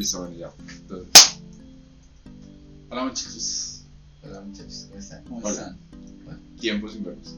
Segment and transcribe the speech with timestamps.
[0.00, 0.50] Listo, bueno, ya.
[0.80, 1.40] Entonces,
[2.88, 3.82] Hola muchachos.
[4.24, 5.24] Hola muchachos, ¿cómo están?
[5.24, 5.50] ¿Cómo Hola.
[5.50, 5.78] están?
[6.58, 7.34] tiempo sin vernos.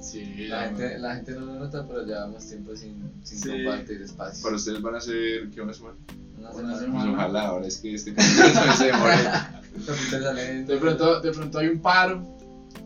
[0.00, 3.50] Sí, La gente, la gente no lo nota, pero llevamos tiempo sin, sin Sí.
[3.50, 4.42] compartir espacio.
[4.42, 5.72] Para ustedes van a ser, ¿qué van a?
[5.78, 5.92] Una
[6.38, 6.72] Una semana.
[6.72, 7.12] Pues semana.
[7.12, 12.22] ojalá, ahora es que este capítulo se De pronto, de pronto hay un paro,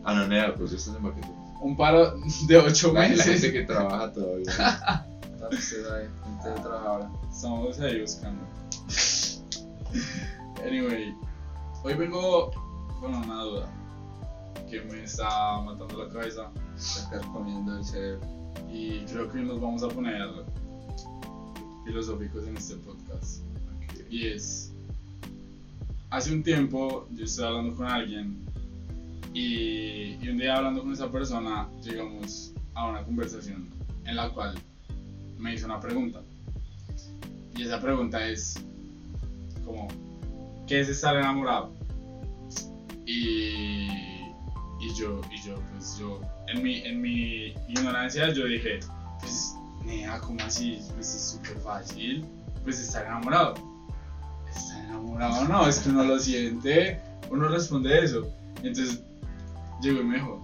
[0.02, 1.28] Ah, no, nada, pues esto es en paquete.
[1.60, 2.16] un paro
[2.48, 3.26] de 8 La, la meses.
[3.26, 5.06] gente que trabaja todavía.
[5.50, 7.10] Gente trabajadora.
[7.32, 8.42] Estamos ahí buscando.
[10.66, 11.14] Anyway,
[11.82, 12.50] hoy vengo
[13.00, 13.72] con una duda
[14.70, 18.20] que me está matando la cabeza Sacar comiendo el cerebro.
[18.70, 20.28] y creo que nos vamos a poner
[21.84, 23.42] filosóficos en este podcast.
[24.10, 24.72] Y es,
[26.10, 28.44] hace un tiempo yo estaba hablando con alguien
[29.32, 33.68] y, y un día hablando con esa persona llegamos a una conversación
[34.04, 34.54] en la cual
[35.38, 36.20] me hizo una pregunta.
[37.56, 38.54] Y esa pregunta es
[39.70, 39.88] como,
[40.66, 41.72] ¿qué es estar enamorado?
[43.06, 43.88] Y,
[44.80, 48.80] y yo, y yo, pues yo, en mi, en mi ignorancia yo dije,
[49.20, 49.54] pues,
[49.84, 50.78] nea, ¿cómo así?
[50.94, 52.24] Pues es súper fácil,
[52.64, 53.54] pues estar enamorado.
[54.48, 55.48] ¿Estar enamorado?
[55.48, 58.28] No, es que uno lo siente, uno responde eso.
[58.62, 59.02] Entonces
[59.82, 60.40] llegó y me dijo,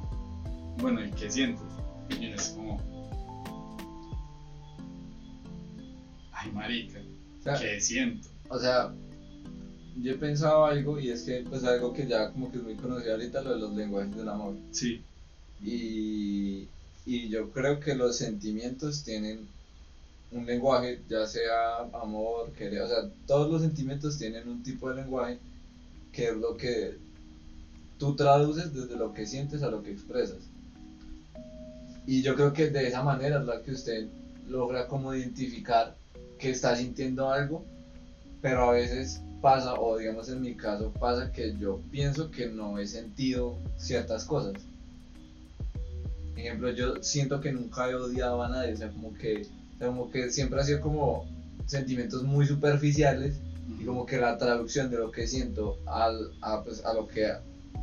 [0.81, 1.63] bueno, ¿y qué sientes?
[2.11, 2.81] Y uno es como,
[6.33, 7.01] ay, marica,
[7.41, 8.29] O sea, ¿qué siento?
[8.49, 8.93] o sea,
[10.03, 12.77] yo he pensado algo y es que pues algo que ya como que es muy
[12.77, 14.55] conocido ahorita, lo de los lenguajes del amor.
[14.71, 15.03] Sí,
[15.63, 16.69] Y,
[17.07, 19.47] y yo creo que los sentimientos tienen
[20.33, 24.97] un lenguaje, ya sea amor, querer, o sea, todos los sentimientos tienen un tipo de
[24.97, 25.39] lenguaje
[26.13, 26.97] que es lo que
[27.99, 30.39] tú traduces desde lo que sientes a lo que expresas.
[32.07, 34.07] Y yo creo que de esa manera es la que usted
[34.49, 35.97] logra como identificar
[36.39, 37.65] que está sintiendo algo,
[38.43, 42.79] pero a veces pasa, o digamos en mi caso pasa que yo pienso que no
[42.79, 44.55] he sentido ciertas cosas.
[46.37, 49.47] Ejemplo, yo siento que nunca he odiado a nadie, o sea, como que,
[49.81, 51.27] como que siempre ha sido como
[51.67, 53.41] sentimientos muy superficiales
[53.81, 57.33] y como que la traducción de lo que siento al, a, pues, a lo que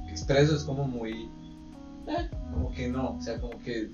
[0.10, 1.30] expreso es como muy,
[2.08, 3.90] eh, como que no, o sea, como que,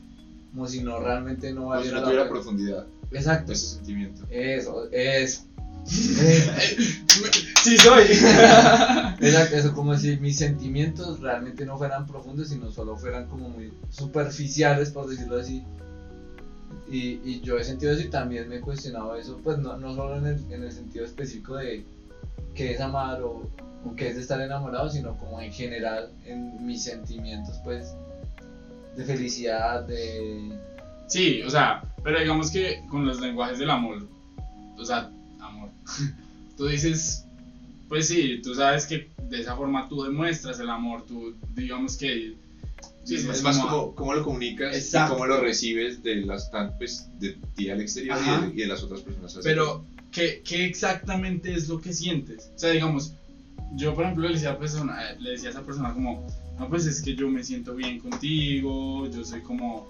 [0.52, 4.26] como si no realmente no Como si valiera no tuviera profundidad Exacto, ese sentimiento.
[4.30, 5.44] eso, eso.
[5.86, 8.04] Sí soy.
[9.20, 13.74] Exacto, eso como si mis sentimientos realmente no fueran profundos, sino solo fueran como muy
[13.90, 15.64] superficiales, por decirlo así.
[16.92, 19.94] Y, y yo he sentido eso y también me he cuestionado eso, pues no, no
[19.96, 21.84] solo en el, en el sentido específico de
[22.56, 23.48] qué es amar o,
[23.86, 27.94] o qué es estar enamorado, sino como en general en mis sentimientos, pues,
[28.96, 30.52] de felicidad, de...
[31.08, 34.08] Sí, o sea, pero digamos que con los lenguajes del amor,
[34.78, 35.10] o sea,
[36.58, 37.26] tú dices,
[37.88, 42.36] pues sí, tú sabes que de esa forma tú demuestras el amor, tú digamos que...
[43.04, 45.14] Sí, es, dices más como cómo lo comunicas Exacto.
[45.14, 48.68] y cómo lo recibes de las pues, de ti al exterior y de, y de
[48.68, 49.32] las otras personas.
[49.32, 52.52] hacia Pero, ¿qué, ¿qué exactamente es lo que sientes?
[52.56, 53.14] O sea, digamos,
[53.76, 56.28] yo por ejemplo le decía, a persona, le decía a esa persona como,
[56.60, 59.88] no, pues es que yo me siento bien contigo, yo soy como,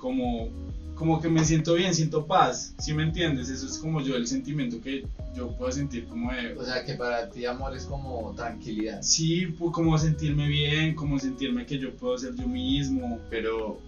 [0.00, 0.48] como,
[0.94, 3.48] como que me siento bien, siento paz, ¿sí me entiendes?
[3.48, 6.94] Eso es como yo el sentimiento que yo puedo sentir como de, O sea, que
[6.94, 9.00] para ti amor es como tranquilidad.
[9.02, 13.18] sí, pu- como sentirme bien, como sentirme que yo puedo ser yo mismo.
[13.30, 13.78] Pero,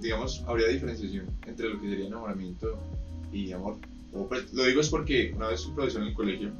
[0.00, 2.76] digamos, habría diferenciación entre lo que sería enamoramiento
[3.32, 3.76] y amor.
[4.28, 6.50] Pues, lo digo es porque una vez un profesor en el colegio,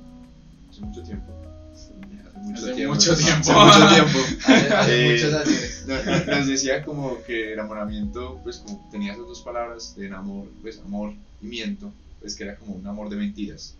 [0.70, 1.26] hace mucho tiempo,
[1.72, 1.92] hace
[2.36, 3.52] mucho Hace tiempo, mucho tiempo.
[3.60, 5.84] hace mucho tiempo, Hace, hace Eh, muchos años.
[5.86, 10.46] no- no- nos decía como que enamoramiento, pues como tenía esas dos palabras de enamor,
[10.62, 11.12] pues amor
[11.42, 13.74] y miento, pues que era como un amor de mentiras.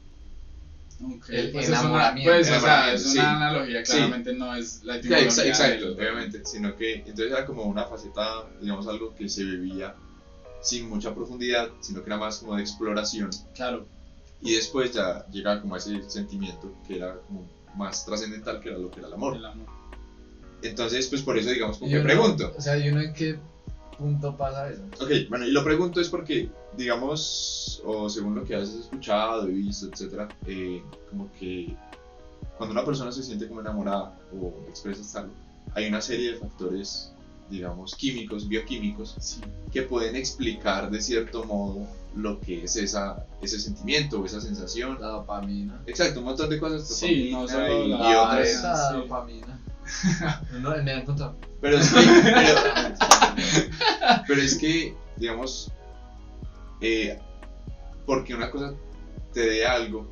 [1.03, 2.31] Ok, El pues es una- enamoramiento.
[2.31, 3.19] pues, o sea, Enamoramiento, es sí.
[3.19, 3.93] una analogía, Sí.
[3.93, 7.85] claramente no es la etimología exa- exacto, del- obviamente, sino que entonces era como una
[7.87, 9.95] faceta, digamos, algo que se bebía
[10.63, 13.31] sin mucha profundidad, sino que era más como de exploración.
[13.55, 13.87] Claro.
[14.41, 17.45] Y después ya llegaba como ese sentimiento que era como
[17.77, 19.37] más trascendental, que era lo que era el amor.
[19.37, 19.67] El amor.
[20.63, 22.55] Entonces, pues por eso, digamos, como Y que uno- pregunto.
[22.57, 23.39] O sea, ¿y uno en qué
[23.99, 24.83] punto pasa eso?
[25.01, 29.55] Ok, bueno, y lo pregunto es porque, digamos, o según lo que has escuchado, y
[29.55, 31.77] visto, etcétera, eh, como que
[32.57, 35.31] cuando una persona se siente como enamorada o expresa tal,
[35.75, 37.13] hay una serie de factores,
[37.51, 39.41] digamos, químicos, bioquímicos, Sí.
[39.73, 44.99] que pueden explicar de cierto modo lo que es esa, ese sentimiento o esa sensación.
[45.01, 45.81] La dopamina.
[45.87, 46.87] Exacto, un montón de cosas.
[46.87, 48.49] Sí, no solo y, la- y otras.
[48.49, 48.97] esa sí.
[48.97, 49.61] dopamina.
[50.61, 51.37] No, me han contado.
[51.61, 55.71] Pero es que, pero, pero es que digamos,
[56.81, 57.19] eh,
[58.07, 58.73] porque una cosa
[59.33, 60.07] te dé algo,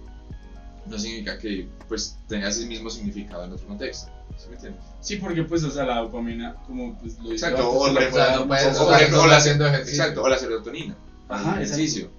[0.87, 4.11] no significa que pues tenga ese mismo significado en otro contexto.
[4.37, 4.83] ¿Sí me entiendes?
[5.01, 8.01] Sí, porque pues, o sea, la dopamina, como pues lo dice Exacto, o la
[8.41, 10.97] o O, la, o la serotonina,
[11.33, 12.11] Ajá, ejercicio,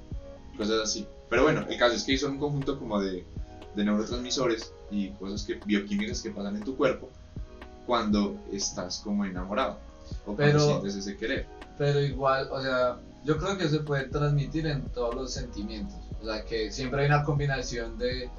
[0.58, 1.08] cosas así.
[1.30, 3.24] Pero bueno, el caso es que son un conjunto como de,
[3.76, 7.10] de neurotransmisores y cosas que, bioquímicas que pasan en tu cuerpo
[7.86, 9.80] cuando estás como enamorado
[10.26, 11.48] o cuando sientes ese querer.
[11.78, 15.96] Pero igual, o sea, yo creo que se puede transmitir en todos los sentimientos.
[16.22, 18.30] O sea, que siempre hay una combinación de.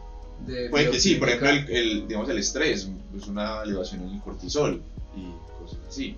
[0.46, 4.14] de Puede que sí, por ejemplo, el, el, digamos, el estrés es una elevación en
[4.14, 4.82] el cortisol
[5.16, 5.30] y
[5.60, 6.16] cosas así.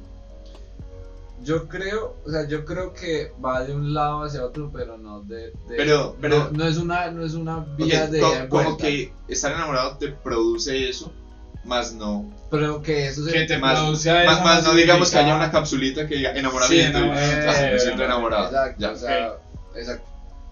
[1.43, 5.21] Yo creo, o sea, yo creo que va de un lado hacia otro, pero no
[5.23, 5.53] de.
[5.69, 8.21] de- Pero- pero- no, no es una, no es una vía de.
[8.21, 11.12] co- como que estar enamorado te produce eso,
[11.65, 12.25] más no.
[12.50, 13.33] Pero que eso se.
[13.33, 16.17] Que te Más, produce a más, eso, más no digamos que haya una capsulita que
[16.17, 16.99] diga enamoramiento.
[16.99, 18.47] Sí, ah, me siento enamorado.
[18.47, 18.91] Exacto, Ya.
[18.93, 19.33] o sea,
[19.77, 20.09] exacto.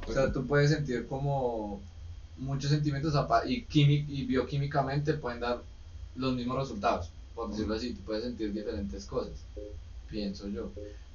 [0.06, 1.80] O sea, tú puedes sentir como
[2.36, 3.14] muchos sentimientos
[3.46, 5.60] y, y bioquímicamente pueden dar
[6.16, 7.94] los mismos resultados, por decirlo así.
[7.94, 9.32] Tú puedes sentir diferentes cosas,
[10.14, 10.70] pienso yo.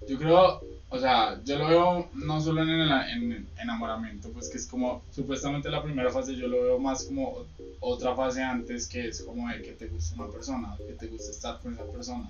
[0.07, 4.57] Yo creo, o sea, yo lo veo no solo en el en enamoramiento, pues que
[4.57, 7.45] es como supuestamente la primera fase, yo lo veo más como
[7.79, 11.31] otra fase antes que es como de que te gusta una persona, que te gusta
[11.31, 12.29] estar con esa persona.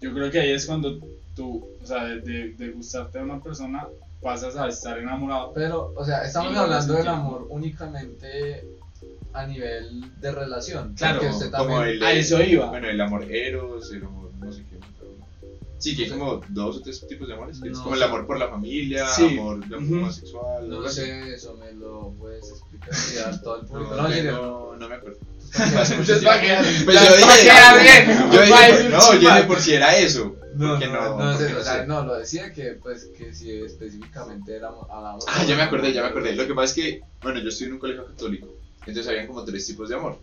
[0.00, 0.98] Yo creo que ahí es cuando
[1.36, 3.86] tú, o sea, de, de, de gustarte a una persona,
[4.20, 5.52] pasas a estar enamorado.
[5.54, 8.64] Pero, o sea, estamos hablando del amor únicamente
[9.32, 10.94] a nivel de relación.
[10.94, 12.66] Claro, usted como también- el, A eso iba.
[12.68, 14.76] Bueno, el amor eros, el amor no sé qué.
[15.82, 17.56] Sí, que hay como dos o tres tipos de amores.
[17.56, 19.24] es No como el amor por la familia, Sí.
[19.38, 19.94] amor de Ujú.
[19.96, 20.68] homosexual.
[20.70, 20.94] No así.
[21.00, 23.94] sé, eso me lo puedes explicar y dar todo el público.
[23.96, 25.18] No, No, no, no me acuerdo.
[25.54, 25.92] Entonces.
[26.04, 28.32] Pues Ya, yo ¿para dije, qué no, bien?
[28.32, 30.36] yo Va a dije, no, yo dije por si era eso.
[30.54, 31.86] No, porque no, no, o sea, sé.
[31.86, 34.86] no, lo decía que, pues, que si específicamente era amor.
[34.90, 36.34] Ah, ya me acordé, ya me acordé.
[36.36, 38.46] Lo que pasa es que, bueno, yo estoy en un colegio católico,
[38.80, 40.18] entonces habían como tres tipos de amor.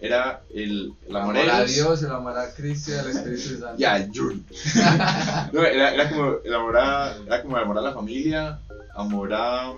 [0.00, 1.64] Era el, el El amor amor a.
[1.64, 3.76] Dios, el amor a Cristo y al Espíritu Santo.
[3.78, 4.44] Ya, Jun.
[5.52, 8.60] no, era, era como el amor a, era como el amor a la familia,
[8.94, 9.74] amor a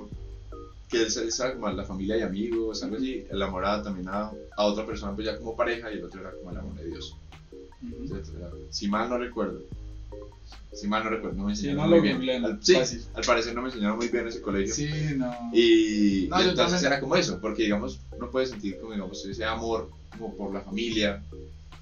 [0.88, 4.08] que es, es como a la familia y amigos, algo así, el amor a, también
[4.08, 6.74] a, a otra persona pues ya como pareja y el otro era como el amor
[6.74, 7.16] de Dios.
[7.82, 7.96] Ujú.
[8.02, 9.60] Entonces, era- si mal no recuerdo.
[10.72, 12.44] Si mal no recuerdo, no me Sí, enseñaron no muy bien.
[12.44, 13.04] Al, sí, fácil.
[13.14, 14.74] al parecer no me enseñaron muy bien ese colegio.
[14.74, 15.30] Sí, no.
[15.52, 16.92] Y, No, y yo entonces también.
[16.92, 20.62] era como eso, porque digamos, uno puede sentir como digamos ese amor como por la
[20.62, 21.22] familia,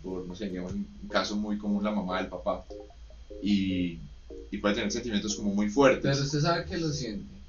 [0.02, 2.64] por no sé, digamos, un caso muy común la mamá, el papá,
[3.42, 3.98] y,
[4.50, 6.02] y puede tener sentimientos como muy fuertes.
[6.02, 7.39] Pero usted sabe que lo siente.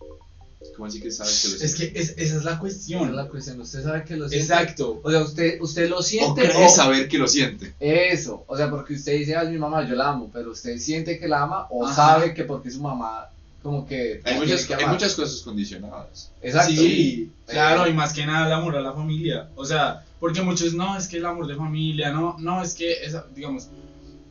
[0.76, 3.16] ¿Cómo así que sabes que lo Es que es- esa es la Esa es cuestión.
[3.16, 3.60] la cuestión.
[3.62, 4.44] Usted sabe que lo siente.
[4.54, 5.00] Exacto.
[5.04, 6.50] O sea, usted, usted lo O siente.
[6.50, 7.74] cree saber que lo siente.
[7.80, 8.44] Eso.
[8.48, 10.30] O sea, porque usted dice, ay, mi mamá, yo la amo.
[10.34, 11.96] Pero usted siente que la ama o Ajá.
[11.96, 13.28] sabe que porque su mamá,
[13.64, 14.22] como que.
[14.24, 16.32] Hay muchas, que hay muchas cosas condicionadas.
[16.42, 16.72] Exacto.
[16.74, 19.50] Sí, claro, y más que nada el amor a la familia.
[19.56, 23.04] O sea, porque muchos no, es que el amor de familia, no, no, es que,
[23.04, 23.68] esa, digamos,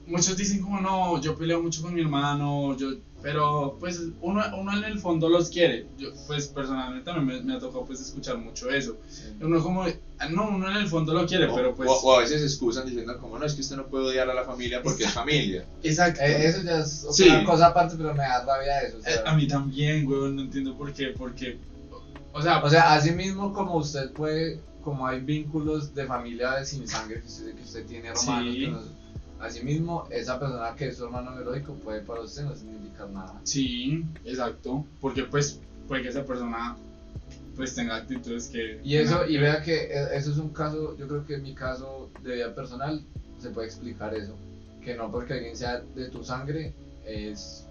[0.07, 2.93] muchos dicen como no, yo peleo mucho con mi hermano, yo,
[3.23, 5.87] pero pues uno, uno en el fondo los quiere.
[5.99, 8.97] Yo, pues personalmente me, me ha tocado pues escuchar mucho eso.
[9.09, 9.23] sí.
[9.41, 9.85] Uno como,
[10.31, 11.89] no, uno en el fondo lo quiere, O, pero pues...
[11.91, 14.35] o- o a veces excusan diciendo como no, es que usted no puede odiar a
[14.35, 15.65] la familia porque es familia.
[15.83, 16.21] Exacto.
[16.23, 17.45] Eh, eso ya es otra Sí.
[17.45, 18.99] cosa aparte, pero me da rabia eso.
[18.99, 21.59] O sea, Eh, a mí también, güey, no entiendo por qué, porque...
[22.33, 26.87] O sea, O sea, así mismo como usted puede, como hay vínculos de familia sin
[26.87, 28.73] sangre, que usted, que usted tiene hermanos, Sí.
[29.41, 32.55] Que no- así mismo esa persona que es su hermano biológico puede para usted no
[32.55, 33.41] significar nada.
[33.45, 36.77] Sí, exacto, porque pues puede que esa persona
[37.57, 38.81] pues tenga actitudes que...
[38.83, 41.55] Y eso, y vea que e- eso es un caso, yo creo que en mi
[41.55, 43.03] caso de vida personal
[43.39, 44.35] se puede explicar eso,
[44.83, 46.73] que no porque alguien sea de tu sangre
[47.07, 47.67] es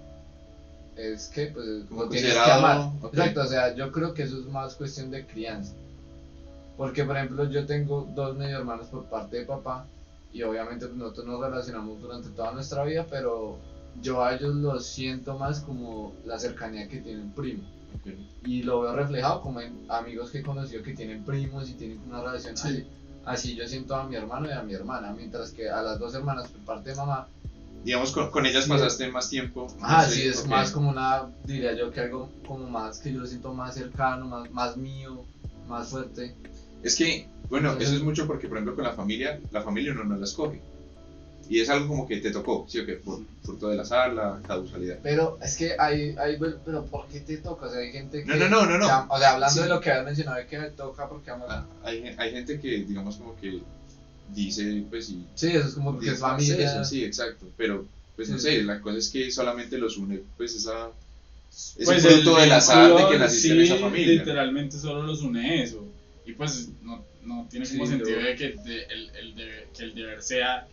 [0.95, 2.91] es que pues Como tienes que amar.
[3.13, 5.73] Exacto, o sea, yo creo que eso es más cuestión de crianza.
[6.75, 9.85] Porque por ejemplo, yo tengo dos medio hermanos por parte de papá
[10.33, 13.57] y obviamente nosotros nos relacionamos durante toda nuestra vida, pero
[14.01, 17.63] yo a ellos los siento más como la cercanía que tiene un primo
[17.95, 18.13] Ok.
[18.45, 21.99] y lo veo reflejado como en amigos que he conocido que tienen primos y tienen
[22.07, 22.67] una relación Sí.
[22.67, 22.87] así.
[23.25, 26.13] Así yo siento a mi hermano y a mi hermana, mientras que a las dos
[26.15, 27.27] hermanas por parte de mamá,
[27.83, 28.69] Digamos, con, con ellas Sí.
[28.69, 29.67] pasaste más tiempo.
[29.79, 30.47] no ah, sé, sí, es ok.
[30.47, 34.25] más como una, diría yo que algo como más, que yo lo siento más cercano,
[34.27, 35.23] más, más mío,
[35.67, 36.35] más fuerte.
[36.83, 40.03] Es que, bueno, eso es mucho porque, por ejemplo, con la familia, la familia uno
[40.05, 40.59] no la escoge.
[41.49, 42.93] Y es algo como que te tocó, ¿sí o qué?
[42.93, 44.99] Por fruto del azar, la causalidad.
[45.01, 47.65] Pero es que hay, hay, pero ¿por qué te toca?
[47.65, 48.25] O sea, hay gente que...
[48.27, 48.85] No, no, no, no, no.
[48.85, 49.61] que o sea, hablando Sí.
[49.63, 51.45] de lo que has mencionado, es que me toca porque amo.
[51.49, 53.61] Ah, hay, hay gente que, digamos, como que
[54.35, 55.25] dice, pues sí.
[55.33, 56.71] Sí, eso es como porque es "Ah, familia.
[56.71, 57.47] eso", sí, exacto.
[57.57, 60.89] Pero, pues no Sí, sé, la cosa es que solamente los une, pues esa.
[61.51, 64.19] Ese Pues fruto el del azar de que naciste sí, en esa familia.
[64.19, 65.83] literalmente solo los une eso.
[66.29, 69.83] Y pues no, no tiene Sí, como sentido de que de- el, el deber, que
[69.83, 70.67] el deber sea,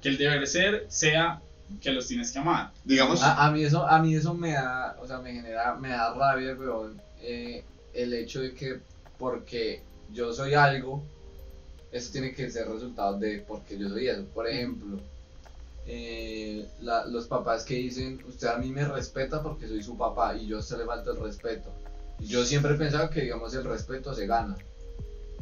[0.00, 1.42] que el deber ser sea
[1.80, 2.72] que los tienes que amar.
[2.84, 5.90] Digamos, A, a mí eso, a mí eso me da, o sea, me genera, me
[5.90, 6.56] da rabia,
[7.20, 7.62] eh,
[7.94, 8.80] el hecho de que
[9.18, 11.02] porque yo soy algo,
[11.90, 14.24] eso tiene que ser resultado de porque yo soy eso.
[14.34, 14.98] Por ejemplo,
[15.86, 20.34] eh, la- los papás que dicen, usted a mí me respeta porque soy su papá
[20.36, 21.70] y yo usted le falta el respeto.
[22.18, 24.56] Yo siempre he pensado que, digamos, el respeto se gana,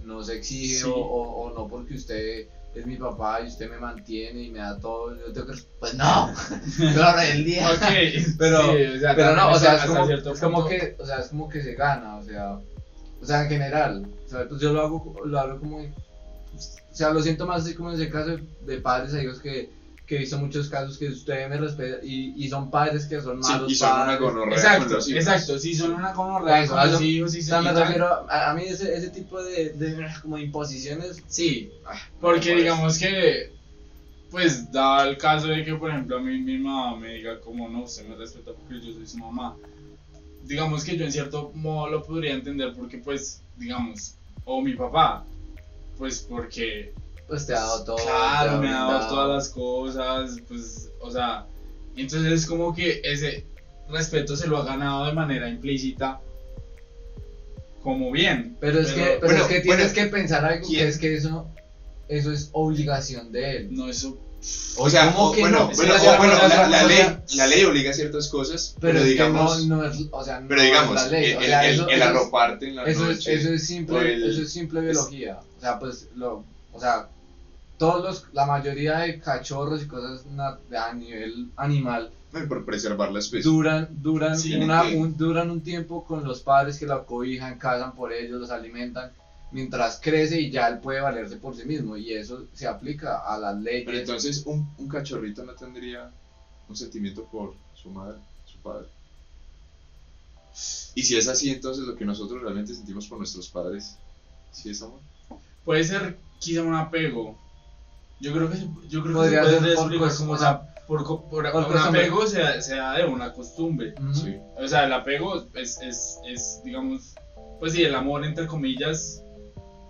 [0.04, 0.84] no se exige Sí.
[0.86, 4.60] o, o- o no porque usted es mi papá y usted me mantiene y me
[4.60, 5.58] da todo, yo tengo que...
[5.80, 6.32] Pues no,
[6.78, 7.68] pero el día.
[7.68, 7.80] Ok,
[8.38, 11.18] Pero, sí, o sea, pero no, o sea, es como, es como que, o sea,
[11.18, 12.52] es como que se gana, o sea,
[13.20, 17.10] o sea, en general, o sea, pues yo lo hago, lo hago como, o sea,
[17.10, 19.70] lo siento más así como en ese caso de padres a hijos que,
[20.10, 23.40] que he visto muchos casos que usted me respeta y, y son padres que son
[23.44, 24.18] sí, malos y son una padres.
[24.32, 25.20] con Exacto, los hijos.
[25.24, 28.06] exacto, si son una gonorrea con los eso- hijos y O se sea, me refiero
[28.28, 33.52] a, a mí ese, ese tipo de, de como imposiciones, Sí, Ah, porque digamos que,
[34.32, 37.68] pues, dado el caso de que, por ejemplo, a mí mi mamá me diga como,
[37.68, 39.54] no, usted me respeta porque yo soy su mamá.
[40.44, 44.14] Digamos que yo en cierto modo lo podría entender porque, pues, digamos,
[44.44, 45.24] o mi papá,
[45.98, 46.92] pues porque,
[47.30, 47.96] pues te ha dado todo.
[47.96, 51.46] claro, me ha dado todas las cosas, pues, o sea,
[51.96, 53.44] entonces es como que ese
[53.88, 56.20] respeto se lo ha ganado de manera implícita
[57.82, 58.56] como bien.
[58.60, 60.80] Pero es que, pero Bueno, es que tienes bueno, que pensar algo ¿quién?
[60.80, 61.46] que es que eso,
[62.08, 63.68] eso es obligación de él.
[63.70, 64.18] No, eso...
[64.78, 65.76] O sea, ¿Cómo o- que bueno, no?
[65.76, 69.10] bueno, O bueno, la, la ley, la ley obliga a ciertas cosas, Pero, pero, es
[69.10, 71.30] digamos, que no, no es, o sea, pero digamos, es la ley.
[71.32, 73.34] el, o sea, el- eso, el es- arroparte en la eso es, noche.
[73.34, 75.38] eso es simple, el- eso es simple biología.
[75.58, 77.08] O sea, pues, lo, o sea,
[77.80, 80.58] todos los, la mayoría de cachorros y cosas na-
[80.88, 83.50] a nivel animal no, por preservar la especie.
[83.50, 87.92] duran, duran, Sí, una, un, duran un tiempo con los padres que la cobijan, cazan
[87.94, 89.10] por ellos, los alimentan,
[89.50, 91.96] mientras crece y ya él puede valerse por sí mismo.
[91.96, 93.84] Y eso se aplica a las leyes.
[93.86, 96.10] Pero entonces un, un cachorrito no tendría
[96.68, 98.86] un sentimiento por su madre, su padre.
[100.94, 103.96] Y si es así, entonces lo que nosotros realmente sentimos por nuestros padres,
[104.50, 105.00] ¿sí es amor?
[105.64, 107.38] Puede ser quizá un apego.
[108.20, 108.58] Yo creo que
[108.88, 112.26] yo creo que Podría se puede explicar como o sea, por, por- por un apego
[112.26, 113.94] se, da- se da de una costumbre.
[114.00, 114.14] Ujú.
[114.14, 114.36] Sí.
[114.58, 117.14] O sea, el apego es, es, es, digamos,
[117.58, 119.22] pues sí, el amor entre comillas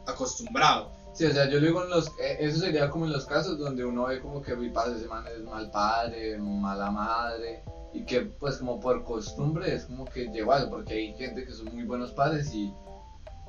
[0.07, 0.93] acostumbrado.
[1.13, 3.85] Sí, o sea, yo digo en los, eh, eso sería como en los casos donde
[3.85, 8.21] uno ve como que mi padre ese man es mal padre, mala madre, y que
[8.23, 11.83] pues como por costumbre es como que lleva eso, porque hay gente que son muy
[11.85, 12.73] buenos padres y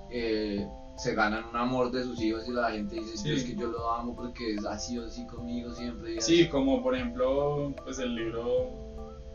[0.09, 0.67] eh,
[1.01, 3.29] se ganan un amor de sus hijos y la gente dice, Sí.
[3.29, 6.15] "Yo es que yo lo amo porque es así o así conmigo siempre.
[6.15, 6.49] y Sí, así".
[6.49, 8.69] como por ejemplo, pues el libro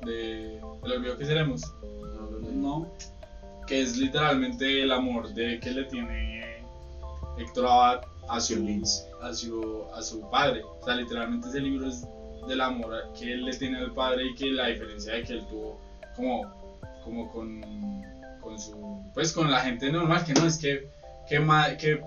[0.05, 1.63] de El olvido que seremos.
[1.83, 2.51] No, no, no.
[2.53, 2.93] No,
[3.67, 6.63] que es literalmente el amor de que le tiene
[7.39, 8.55] Héctor Abad a su,
[9.23, 10.63] a su, a su padre.
[10.63, 12.07] O sea, literalmente ese libro es
[12.47, 15.47] del amor que él le tiene al padre y que la diferencia de que él
[15.49, 15.81] tuvo
[16.15, 16.43] como,
[17.05, 17.61] como con,
[18.41, 20.89] con su, pues con la gente normal, que no es que,
[21.29, 22.01] que, ma- que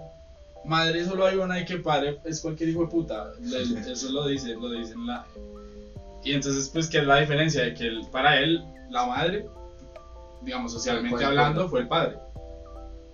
[0.65, 3.31] madre solo hay una y que padre es cualquier hijo de puta.
[3.41, 5.25] Le- Eso lo dice, lo dice en la...
[6.23, 7.63] Y entonces, pues, ¿qué es la diferencia?
[7.63, 9.45] De que él- para él, la madre,
[10.41, 11.69] digamos, socialmente hablando, padre.
[11.69, 12.17] fue el padre.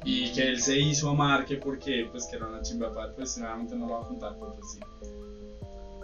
[0.03, 3.31] Y que él se hizo amar, que porque, pues, que era una chimba padre, pues,
[3.31, 4.79] seguramente no lo va a contar, pero pues sí.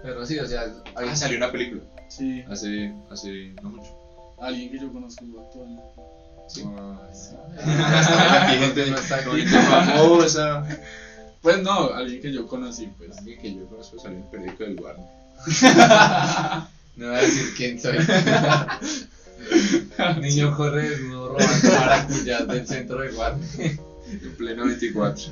[0.03, 0.62] Pero sí, o sea,
[0.96, 3.96] hay- Ah, salió una película Sí, hace, hace no mucho.
[4.39, 5.79] alguien que yo conozco actual.
[6.53, 6.63] Sí.
[7.13, 7.36] Sí.
[7.63, 8.96] Aquí gente,
[9.48, 10.65] famosa.
[11.41, 13.17] Pues no, alguien que yo conocí, pues.
[13.17, 15.05] Alguien que yo conozco salió en el periódico del Guardia.
[16.98, 17.98] No voy a decir quién soy.
[20.22, 23.48] Niño corre desnudo robando maracuyás del centro de guardia.
[24.12, 25.24] En pleno 24.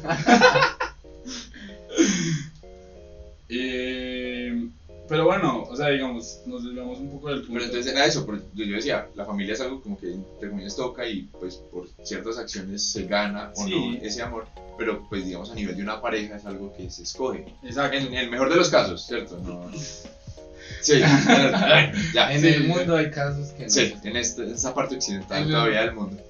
[3.50, 4.70] Eh,
[5.10, 7.54] pero bueno, o sea, digamos, nos desviamos un poco del punto.
[7.54, 10.76] Pero entonces era eso, porque yo decía, la familia es algo como que entre comillas
[10.76, 13.98] toca y pues por ciertas acciones se gana o Sí.
[14.00, 14.46] no ese amor,
[14.78, 17.46] pero pues digamos a nivel de una pareja es algo que se escoge.
[17.64, 17.98] Exacto.
[17.98, 19.38] En el mejor de los casos, ¿cierto?
[19.40, 19.70] No.
[20.82, 21.00] Sí,
[22.14, 22.32] ya.
[22.32, 23.70] En sí, el mundo hay casos que no.
[23.70, 26.22] Sí, en esta, en esta parte occidental En el- todavía del mundo.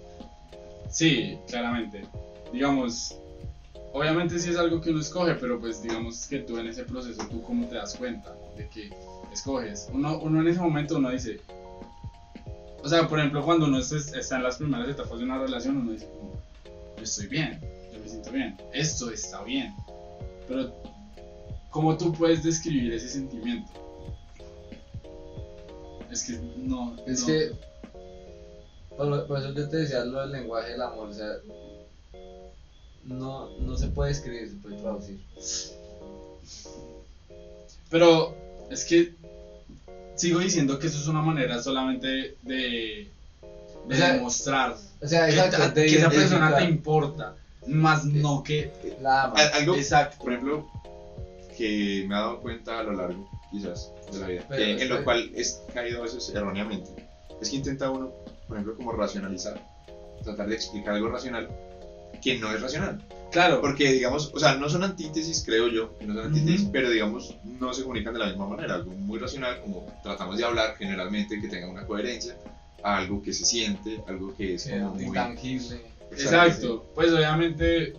[0.90, 2.06] Sí, claramente.
[2.52, 3.16] Digamos,
[4.00, 7.22] obviamente sí es algo que uno escoge, pero pues digamos que tú en ese proceso,
[7.30, 8.90] tú cómo te das cuenta de que
[9.32, 9.90] escoges.
[9.94, 11.40] Uno, uno en ese momento uno dice,
[12.84, 15.78] o sea, por ejemplo, cuando uno es- está en las primeras etapas de una relación,
[15.78, 16.08] uno dice,
[16.98, 17.60] yo estoy bien,
[17.94, 19.74] yo me siento bien, esto está bien.
[20.48, 20.74] Pero,
[21.70, 23.72] ¿cómo tú puedes describir ese sentimiento?
[26.12, 26.96] Es que no.
[27.06, 27.28] Es no.
[27.28, 27.52] que.
[28.98, 31.10] Por, por eso yo te decía lo del lenguaje del amor.
[31.10, 31.28] O sea.
[33.06, 35.20] No, no se puede escribir, se puede traducir.
[37.90, 38.36] Pero
[38.70, 39.14] es que
[40.16, 42.08] sigo diciendo que eso es una manera solamente
[42.44, 43.12] de,
[43.88, 47.36] de O sea, demostrar O sea, que, exacto, de que esa persona te importa,
[47.68, 48.72] más no que...
[49.56, 50.18] Algo, Exacto.
[50.24, 50.68] por ejemplo,
[51.58, 54.80] que me he dado cuenta a lo largo, quizás, de la vida, Pero que- en
[54.80, 56.90] es lo que- cual he caído a veces erróneamente,
[57.42, 58.12] es que intenta uno,
[58.48, 59.60] por ejemplo, como racionalizar,
[60.24, 61.50] tratar de explicar algo racional
[62.22, 63.02] que no es racional.
[63.32, 66.72] Claro, Porque, digamos, o sea, no son antítesis, creo yo, que no son antítesis, Ujú.
[66.72, 68.74] pero, digamos, no se comunican de la misma manera.
[68.76, 72.36] Algo muy racional, como tratamos de hablar generalmente, que tenga una coherencia,
[72.84, 75.04] algo que se siente, algo que es como muy...
[75.06, 75.80] intangible.
[76.12, 76.86] exacto.
[76.96, 77.94] Pues obviamente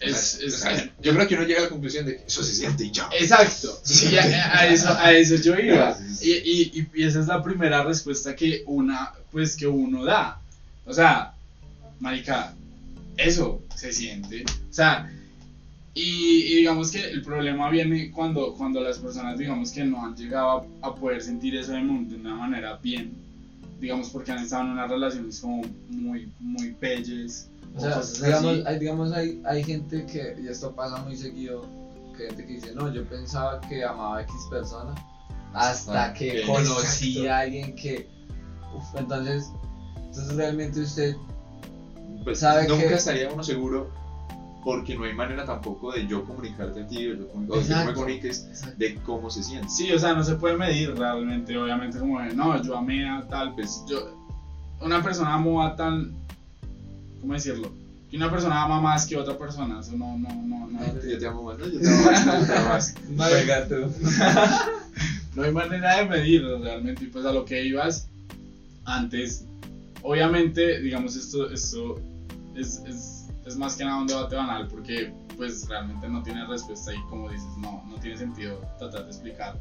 [0.00, 2.24] es, es- o sea, es- yo creo que uno llega a la conclusión de que
[2.26, 3.10] eso se siente y ya.
[3.12, 3.78] Exacto.
[3.82, 5.98] Sí, a, a eso, a eso yo iba.
[6.22, 10.40] Y, y, y esa es la primera respuesta que una, pues que uno da.
[10.86, 11.34] O sea,
[12.00, 12.54] marica,
[13.16, 14.44] eso se siente.
[14.70, 15.10] O sea,
[15.94, 20.16] y, y digamos que el problema viene cuando, cuando las personas, digamos que no han
[20.16, 23.12] llegado a, a poder sentir eso de, de una manera bien.
[23.80, 27.48] Digamos porque han estado en unas relaciones como muy, muy pelles.
[27.76, 28.62] O sea, cosas digamos, así.
[28.66, 31.66] hay, digamos hay, hay gente que, y esto pasa muy seguido,
[32.16, 34.94] que gente que dice, no, yo pensaba que amaba a X persona
[35.52, 36.46] hasta Ah, que ok.
[36.46, 37.32] conocí Exacto.
[37.32, 38.08] a alguien que,
[38.74, 39.50] uf, entonces,
[39.96, 41.16] entonces realmente usted,
[42.24, 43.90] Pues, sabe nunca que- estaría uno seguro
[44.64, 47.60] porque no hay manera tampoco de yo comunicarte a ti o, yo comunic- o que
[47.60, 47.94] tú me Exacto.
[47.94, 48.46] comuniques
[48.78, 49.68] de cómo se siente.
[49.68, 53.26] Sí, o sea, no se puede medir realmente, obviamente, como de, no, yo amé a
[53.28, 54.16] tal, pues yo,
[54.80, 56.12] una persona amó a tal,
[57.20, 57.72] ¿cómo decirlo?
[58.08, 61.18] Que una persona ama más que otra persona, eso no, no, no, no, Ay, yo
[61.18, 61.66] te amo más, ¿no?
[61.66, 62.38] Yo te amo más, ¿no?
[62.40, 62.94] Yo te amo más.
[63.10, 63.92] no tú.
[65.34, 68.06] no hay manera de medirlo realmente, y pues a lo que ibas
[68.84, 69.44] antes,
[70.02, 71.98] obviamente, digamos, esto, esto
[72.54, 76.94] es, es, es más que nada un debate banal, porque pues realmente no tiene respuesta
[76.94, 79.58] y como dices, no, no tiene sentido tratar de explicar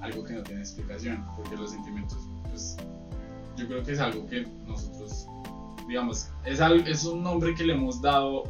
[0.00, 2.18] algo que no tiene explicación, porque los sentimientos,
[2.50, 2.76] pues
[3.56, 5.26] yo creo que es algo que nosotros,
[5.88, 8.44] digamos, es, es un nombre que le hemos dado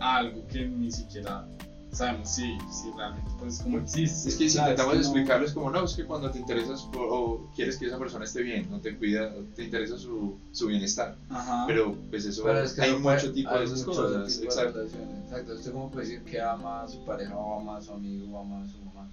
[0.00, 1.46] a algo que ni siquiera
[1.92, 4.28] sabemos si, si realmente pues como existe.
[4.30, 7.50] Es que si intentamos explicarlo es como, no, es que cuando te interesas o, o
[7.54, 11.16] quieres que esa persona esté bien, no te cuida, te interesa su, su bienestar.
[11.30, 11.64] Ajá.
[11.66, 14.26] Pero pues eso, Pero es que hay puede- mucho tipo de esas cosas.
[14.26, 14.78] tipo de Exacto.
[14.78, 15.24] relaciones.
[15.24, 18.36] Exacto, usted como puede decir que ama a su pareja o ama a su amigo
[18.36, 19.08] o ama a su mamá.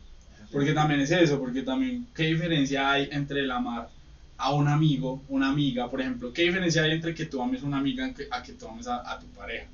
[0.52, 3.89] Porque también es eso, porque también, ¿qué diferencia hay entre el amar
[4.38, 6.32] a un amigo, una amiga, por ejemplo?
[6.34, 9.12] ¿Qué diferencia hay entre que tú ames a una amiga a que tú ames a,
[9.12, 9.68] a tu pareja?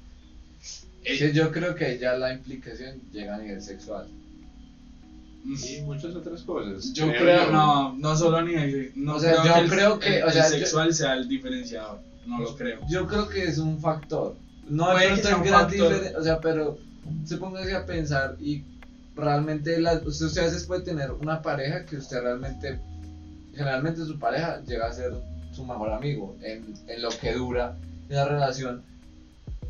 [1.05, 4.07] Que yo creo que ya la implicación llega a nivel sexual.
[5.45, 6.91] Y muchas otras cosas.
[6.93, 9.99] yo creo, no, no solo a nivel, no O sea, creo yo que el, creo
[9.99, 12.79] que, el- o el sea, yo- sexual sea el diferenciador, no lo creo.
[12.89, 14.35] Yo creo que es un factor.
[14.67, 16.19] No Puede de que pronto sea es un gran factor.
[16.19, 16.79] o sea, pero
[17.25, 18.63] se póngase a pensar y
[19.15, 22.79] realmente la- usted, usted a veces puede tener una pareja que usted realmente,
[23.53, 25.13] generalmente su pareja llega a ser
[25.53, 27.77] su mejor amigo en, en lo que dura
[28.09, 28.81] la relación.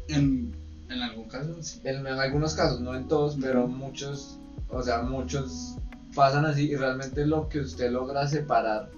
[0.08, 0.54] En,
[0.90, 1.82] en algún caso, sí.
[1.84, 4.38] En, en algunos casos, no en todos, pero muchos,
[4.70, 5.76] o sea, muchos
[6.16, 8.90] pasan así y realmente lo que usted logra separar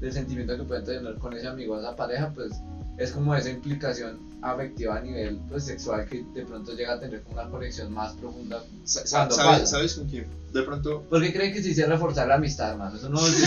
[0.00, 2.52] del sentimiento que pueden tener con ese amigo o esa pareja, pues
[2.98, 7.22] es como esa implicación afectiva a nivel pues, sexual que de pronto llega a tener
[7.22, 8.62] como una conexión más profunda.
[8.84, 9.66] ¿sabes, pasa.
[9.66, 10.26] ¿Sabes con quién?
[10.52, 12.94] De pronto, Porque creen que se dice reforzar la amistad, hermano.
[12.96, 13.46] Eso no Eso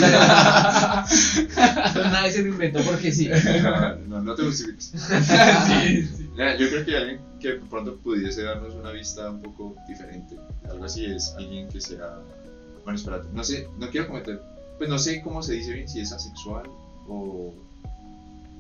[2.12, 3.30] nadie se lo inventó porque sí.
[3.30, 4.92] no, no, no te justifiques.
[4.92, 6.30] sí, sí.
[6.36, 10.36] Yo creo que alguien que pronto pudiese darnos una vista un poco diferente,
[10.70, 12.20] algo así, es alguien que sea.
[12.84, 14.42] Bueno, espérate, no sé, no quiero cometer.
[14.78, 16.68] Pues no sé cómo se dice bien, si es asexual
[17.08, 17.54] o.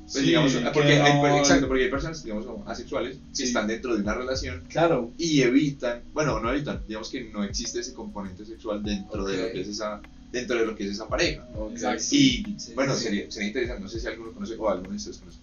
[0.04, 3.44] Pues Sí, digamos, que porque hay, exacto, porque hay personas, digamos, asexuales que Sí.
[3.44, 7.82] están dentro de una relación Claro, y evitan, bueno, no evitan, digamos que no existe
[7.82, 10.00] ese componente sexual dentro de lo que es esa,
[10.32, 11.46] dentro de lo que es esa pareja.
[11.72, 12.04] Exacto.
[12.12, 15.18] Y Sí, bueno, sería, sería interesante, no sé si alguno conoce o alguno de ustedes
[15.18, 15.40] conoce.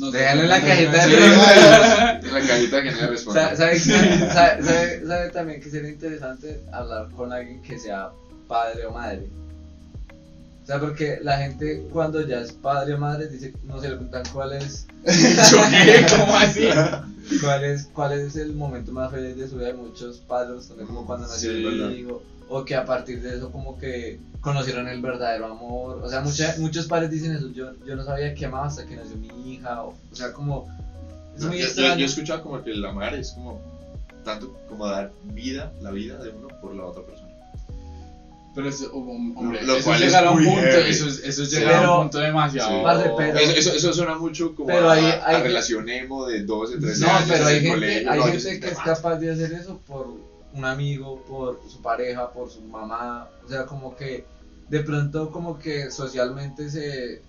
[0.00, 2.24] En la cajita de Sí, preguntas.
[2.24, 3.40] en la cajita que no le responde.
[3.40, 3.78] Sa- ¿Sabe,
[5.06, 8.10] sabe, también que sería interesante hablar con alguien que sea
[8.48, 9.28] padre o madre?
[10.62, 13.96] O sea, porque la gente cuando ya es padre o madre dice, no se le
[13.96, 16.06] preguntan cuál es, ¿Yo qué?
[16.16, 16.68] ¿Cómo así?
[17.40, 19.72] cuál es, cuál es el momento más feliz de su vida.
[19.74, 22.22] Muchos padres responden como cuando nació Sí, el hijo,
[22.54, 26.00] o que a partir de eso como que conocieron el verdadero amor.
[26.02, 28.96] O sea, mucha- muchos padres dicen eso, yo, yo no sabía que amaba hasta que
[28.96, 30.66] nació mi hija, o, o sea, como...
[31.34, 31.94] Es No, muy yo, yo, extraño.
[31.96, 33.60] yo he escuchado como que el amar es como
[34.24, 37.28] tanto como dar vida, la vida de uno por la otra persona.
[38.54, 41.56] Pero eso, hom- hombre, Lo eso cual es muy punto, eso es, eso Sí.
[41.56, 42.68] llegar a Pero- un punto demasiado.
[42.70, 43.08] Sí.
[43.16, 46.42] Pero- Eso, eso, eso suena mucho como Pero a, hay- a hay- relación emo de
[46.44, 48.10] 12, 13 No, años pero en hay gente, colegio.
[48.12, 50.08] hay no, yo gente que es capaz de hacer eso por
[50.54, 53.28] un amigo, por su pareja, por su mamá.
[53.44, 54.24] O sea, como que
[54.68, 57.22] de pronto como que socialmente se,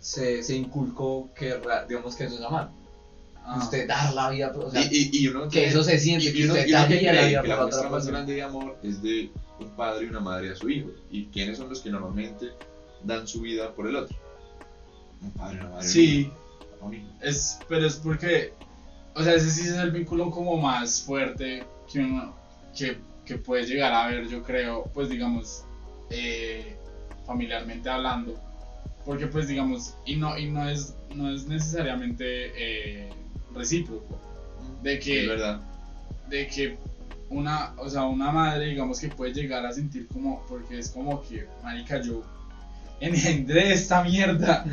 [0.00, 1.54] se, se inculcó que
[1.88, 2.70] digamos que eso es amar.
[3.46, 3.58] Ah.
[3.62, 6.32] Usted dar la vida, o sea, y, y, y uno que eso se siente, y-
[6.32, 7.62] que y uno, usted y uno que daría la cree vida que por la la
[7.62, 10.70] muestra otra más grande de amor es de un padre y una madre a su
[10.70, 10.88] hijo.
[11.10, 12.52] ¿Y quiénes son los que normalmente
[13.04, 14.16] dan su vida por el otro?
[15.22, 15.86] Un padre y una madre.
[15.88, 16.30] Sí,
[16.80, 17.06] un hijo.
[17.20, 18.54] es, pero es porque,
[19.14, 22.34] o sea, ese sí es el vínculo como más fuerte que uno,
[22.76, 25.64] que, que puede llegar a ver, yo creo, pues digamos,
[26.10, 26.76] eh,
[27.26, 28.38] familiarmente hablando.
[29.04, 33.10] Porque pues digamos, y no, y no es, no es necesariamente eh,
[33.54, 34.18] recíproco.
[34.82, 35.60] De que, Es verdad.
[36.28, 36.78] de que
[37.28, 41.22] una, o sea, una madre, digamos que puede llegar a sentir como, porque es como
[41.22, 42.22] que, marica, yo
[43.00, 44.64] engendré esta mierda.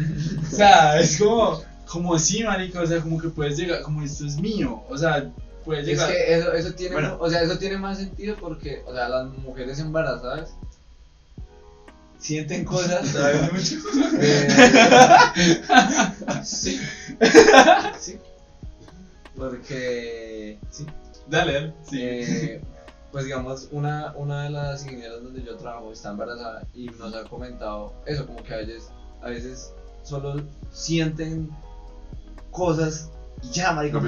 [0.41, 4.25] o sea, es como, como así, marica, o sea, como que puedes llegar, como esto
[4.25, 5.29] es mío, o sea,
[5.63, 7.17] puedes Es que eso, eso tiene, Bueno.
[7.19, 10.53] o sea, eso tiene más sentido porque, o sea, las mujeres embarazadas
[12.19, 13.51] sienten cosas, ¿sabes?
[13.51, 13.75] Mucho.
[14.19, 15.61] Eh,
[16.43, 16.79] sí.
[17.99, 18.19] Sí.
[19.35, 20.85] Porque, sí.
[21.27, 22.01] Dale, dale, sí.
[22.01, 22.61] Eh,
[23.11, 27.23] pues digamos, una, una de las ingenieras donde yo trabajo está embarazada y nos ha
[27.25, 28.89] comentado eso, como que a veces,
[29.21, 31.49] a veces solo sienten
[32.51, 33.09] cosas
[33.43, 33.99] y ya, marico,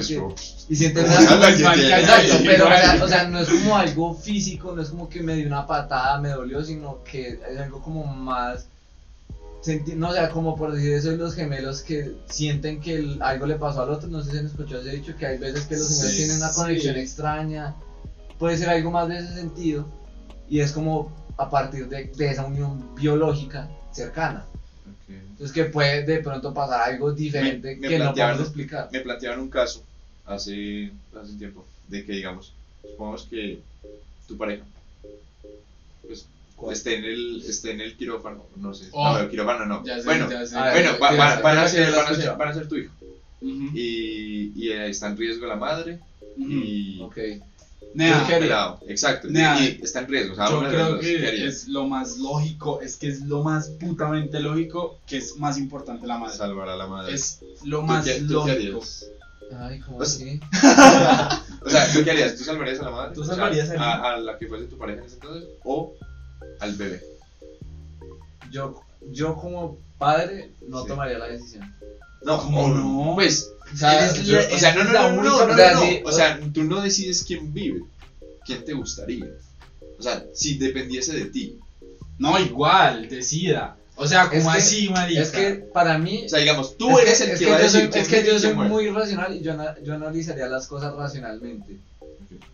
[0.69, 1.99] y sienten como una-.
[1.99, 3.01] Exacto, pero o sea, igual.
[3.03, 6.19] o sea, no es como algo físico, no es como que me dio una patada,
[6.19, 8.67] me dolió, sino que es algo como más,
[9.63, 13.45] senti- no o sea, como por decir eso los gemelos que sienten que el- algo
[13.45, 15.77] le pasó al otro, no sé si han escuchado ese dicho, que hay veces que
[15.77, 16.99] los gemelos Sí, tienen una conexión sí.
[17.01, 17.75] extraña,
[18.37, 19.87] puede ser algo más de ese sentido,
[20.49, 24.45] y es como a partir de, de esa unión biológica cercana.
[25.17, 25.29] Ok.
[25.31, 28.89] Entonces que puede de pronto pasar algo diferente Me- me que no plantearon- podemos explicar.
[28.91, 29.83] Me planteaban un caso
[30.25, 33.59] hace, hace tiempo de que, digamos, supongamos que
[34.27, 34.63] tu pareja
[36.07, 36.25] pues,
[36.71, 39.13] esté, en el, esté en el quirófano, no sé, Oh.
[39.13, 39.83] no, el quirófano no.
[39.85, 40.55] Sé, bueno, ya sé.
[40.57, 42.29] a ver, bueno, va- va- van, a ser, van, a ser, sí.
[42.37, 42.93] van a ser tu hijo
[43.41, 45.99] y, y está en riesgo la madre
[46.37, 46.49] ujú.
[46.51, 47.17] y Ok.
[47.95, 50.33] Nea, pelado, exacto, Nea, y, está en riesgo.
[50.33, 53.21] o sea, Yo creo los dos, ¿qué que es lo más lógico, es que es
[53.21, 56.35] lo más putamente lógico, que es más importante la madre.
[56.35, 57.13] salvar a la madre.
[57.13, 58.51] Es lo ¿Tú más qué- tú qué lógico.
[58.79, 59.05] harías?
[59.59, 60.39] Ay, ¿cómo Pues- así?
[61.65, 62.35] O sea, ¿tú qué harías?
[62.35, 63.13] ¿Tú salvarías a la madre?
[63.15, 65.15] ¿Tú O sea, salvarías a la- a, a la que fuese tu pareja en ese
[65.15, 65.93] entonces o
[66.59, 67.01] al bebé?
[68.51, 70.87] Yo, yo como padre no Sí.
[70.89, 71.73] tomaría la decisión.
[72.23, 73.11] No, ¿Cómo no?
[73.15, 75.73] Pues, O sea, Eres yo- la- o sea, no, no, no, no, no, o sea,
[75.73, 77.83] no, sí, o sea, tú no decides quién vive,
[78.45, 79.25] quién te gustaría.
[79.99, 81.59] O sea, si dependiese de ti.
[82.19, 83.75] No, igual, decida.
[83.95, 85.21] O sea, como Es que- así, marica.
[85.21, 86.23] Es que para mí.
[86.25, 87.79] O sea, digamos, tú es que- eres el es que, que va a yo decir
[87.81, 90.93] soy, quién es que yo soy muy racional y yo, ana- yo analizaría las cosas
[90.95, 91.77] racionalmente.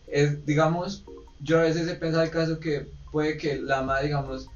[0.07, 1.03] Es, digamos,
[1.41, 4.47] yo a veces he pensado el caso que puede que la madre, digamos,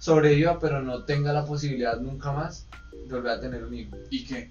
[0.00, 3.96] sobreviva, pero no tenga la posibilidad nunca más de volver a tener un hijo.
[4.10, 4.50] ¿Y qué?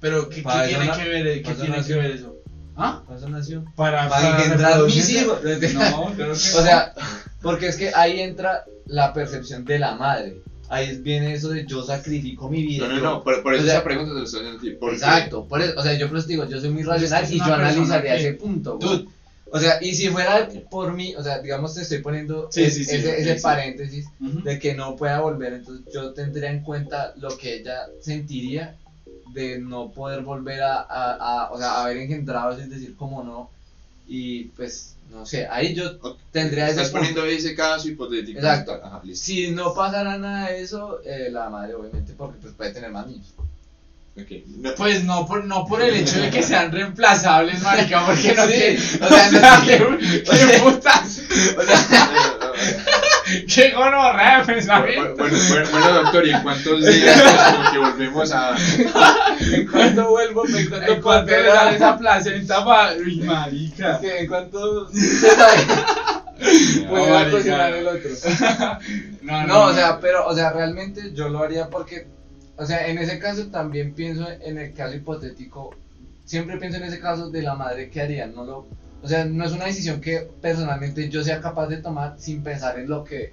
[0.00, 2.36] Pero, ¿qué, qué Para tiene que ver, qué para eso tiene que ver eso?
[2.76, 3.02] ¿Ah?
[3.06, 3.64] Por eso nació.
[3.74, 5.40] Para, Para engendrar mis hijos.
[5.74, 6.94] No, creo que O sea,
[7.42, 10.40] porque es que ahí entra la percepción de la madre.
[10.70, 12.86] Ahí viene eso de yo sacrifico mi vida.
[12.86, 14.62] No, no, no, por, por eso o sea, esa pregunta te lo estoy haciendo a
[14.62, 14.70] ti.
[14.78, 17.24] porque- Exacto, por eso, o sea, yo por eso digo, yo soy muy Pues racional
[17.24, 18.76] es y yo analizaría que- ese punto.
[18.80, 19.06] Dude,
[19.50, 22.74] O sea, y si fuera por mí, o sea, digamos te estoy poniendo Sí, es-
[22.74, 23.42] sí, sí, ese, ese sí.
[23.42, 28.76] paréntesis de que no pueda volver, entonces yo tendría en cuenta lo que ella sentiría
[29.32, 31.12] de no poder volver a, a,
[31.44, 33.50] a- o sea, haber engendrado, es decir, como no,
[34.06, 36.98] y pues, no sé, ahí yo Ok, tendría ese Estás punto.
[37.14, 38.38] poniendo ese caso hipotético.
[38.38, 38.80] Exacto.
[38.82, 39.24] Ajá, listo.
[39.24, 43.06] Si no pasara nada de eso, eh, la madre obviamente, porque pues puede tener más
[43.06, 43.26] niños.
[44.58, 48.46] No, Pues no por, no por el hecho de que sean reemplazables, marica, porque no
[48.46, 51.20] Sí, que, o sea, no- qué, qué putas,
[51.56, 52.37] O sea,
[53.46, 55.14] qué gonorrea de Bueno, pensamiento.
[55.16, 57.22] bueno, bueno, bueno, doctor, ¿y en cuántos días
[57.56, 58.56] como que volvemos a...
[59.52, 63.98] en cuanto vuelvo, me encuentro En cuanto le sale esa placenta, pa- uy, marica.
[64.00, 64.28] que en
[66.90, 67.30] marica.
[67.30, 68.10] cocinar el otro.
[69.22, 72.06] No, No, o sea, pero, o sea, realmente yo lo haría porque,
[72.56, 75.74] o sea, en ese caso también pienso en el caso hipotético,
[76.24, 78.66] siempre pienso en ese caso de la madre que haría, no lo,
[79.02, 82.78] o sea, no es una decisión que personalmente yo sea capaz de tomar sin pensar
[82.78, 83.32] en lo que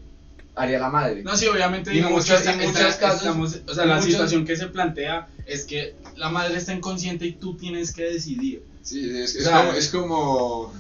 [0.56, 1.22] haría la madre.
[1.24, 3.86] No, sí, obviamente Y digamos muchos- que está- y muchos está- casos- estamos- o sea,
[3.86, 7.92] la muchos- situación que se plantea es que la madre está inconsciente y tú tienes
[7.94, 8.64] que decidir.
[8.82, 10.74] Sí, es, es O sea, como, es como...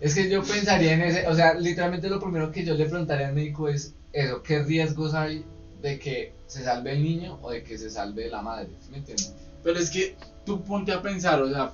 [0.00, 3.28] Es que yo pensaría en ese, o sea, literalmente lo primero que yo le preguntaría
[3.28, 5.44] al médico es eso, ¿qué riesgos hay
[5.82, 8.68] de que se salve el niño o de que se salve la madre?
[8.84, 9.32] ¿Sí me entiendes?
[9.64, 10.14] Pero es que
[10.46, 11.72] tú ponte a pensar, o sea,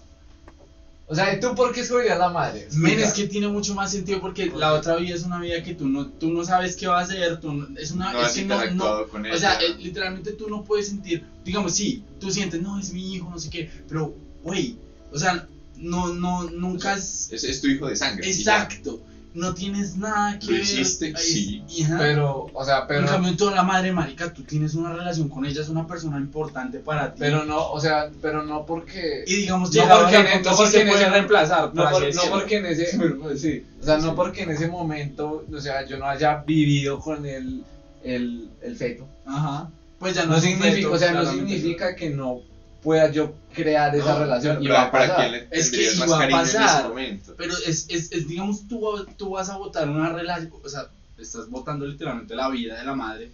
[1.07, 2.67] O sea, ¿y tú por qué escogerías la madre?
[2.73, 5.75] men, es que tiene mucho más sentido porque la otra vida es una vida que
[5.75, 8.27] tú no, tú no sabes qué va a hacer, tú no- es una, No es
[8.29, 11.75] has que no, interactuado no, con o sea, eh, literalmente tú no puedes sentir, digamos,
[11.75, 14.77] sí, tú sientes, no, es mi hijo, no sé qué, pero, güey,
[15.13, 18.27] o sea, no, no, nunca es, Es, es tu hijo de sangre.
[18.27, 18.99] exacto,
[19.35, 20.61] no tienes nada que Lo ver.
[20.63, 21.63] hiciste, sí.
[21.99, 25.29] Pero, o sea, pero, en cambio, en toda la madre, marica, tú tienes una relación
[25.29, 27.17] con ella, es una persona importante para ti.
[27.19, 29.25] pero no, o sea, pero no porque...
[29.27, 32.97] y digamos, No porque- punto, no porque en ese- reemplazar, No, por- porque en ese,
[33.21, 33.65] Pues sí.
[33.83, 37.65] o sea, no porque en ese momento, o sea, yo no haya vivido con el,
[38.05, 39.07] el, el feto.
[39.27, 39.69] Ajá.
[39.99, 42.41] Pues ya no, No es un significa, feto, o sea, no significa que no
[42.85, 45.31] pueda yo crear esa No, relación y va a para pasar.
[45.31, 46.81] quién le Es que más iba a pasar.
[46.81, 47.35] ese momento.
[47.37, 50.87] Pero es, es, es digamos, tú, tú vas a votar una relación, o sea,
[51.19, 53.31] estás votando literalmente la vida de la madre,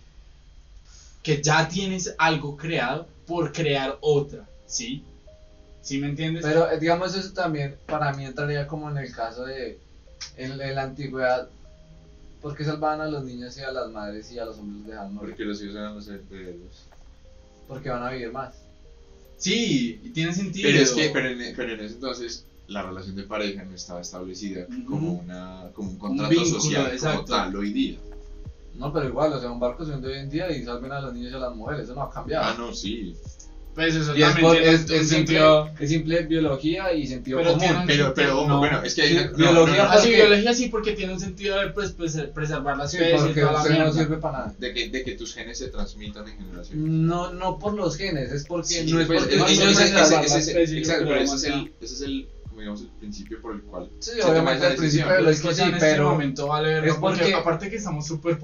[1.23, 5.03] que ya tienes algo creado por crear otra, ¿sí?
[5.83, 6.45] ¿Sí me entiendes?
[6.45, 9.79] Pero eh, digamos eso también para mí entraría como en el caso de
[10.37, 11.49] en, en la antigüedad
[12.43, 14.87] ¿por qué salvaban a los niños y a las madres y a los hombres los
[14.89, 15.31] dejaban morir?
[15.31, 16.87] Porque los hijos eran los herederos.
[17.69, 18.55] Porque van a vivir más.
[19.41, 20.69] Sí, y tiene sentido.
[20.71, 24.01] Pero es que, pero en, pero en ese entonces, la relación de pareja no estaba
[24.01, 27.25] establecida como, una, como un contrato vínculo, social como exacto.
[27.25, 27.99] tal hoy día.
[28.77, 31.01] No, pero igual, o sea, un barco se hunde hoy en día y salven a
[31.01, 32.45] los niños y a las mujeres, eso no ha cambiado.
[32.47, 33.17] Ah, no, sí.
[33.75, 35.71] Pues eso Y es, también por- tiene es, un es simple, sentido...
[35.79, 37.67] es simple biología y sentido Pero común.
[37.69, 38.59] tiene- Pero, pero, No.
[38.59, 40.93] bueno, es que hay Sí, una- no, biología no, no, Así, porque- biología sí, porque
[40.93, 43.77] tiene un sentido de pues, pues, preservar la especie y porque toda la usted no
[43.77, 43.93] mierda.
[43.93, 44.55] sirve para nada.
[44.59, 47.07] de, que, de que tus genes se transmitan en generación.
[47.07, 50.15] No, no por los genes, es porque Sí, no es pues, porque es- no exacto,
[50.19, 50.39] pero ese
[51.37, 54.33] es el, ese es el, como digamos, el principio por el cual Sí, se toma
[54.33, 56.95] obviamente esa al principio de Pues lo que sí, en este pero momento vale es
[56.97, 58.37] porque porque- aparte que estamos súper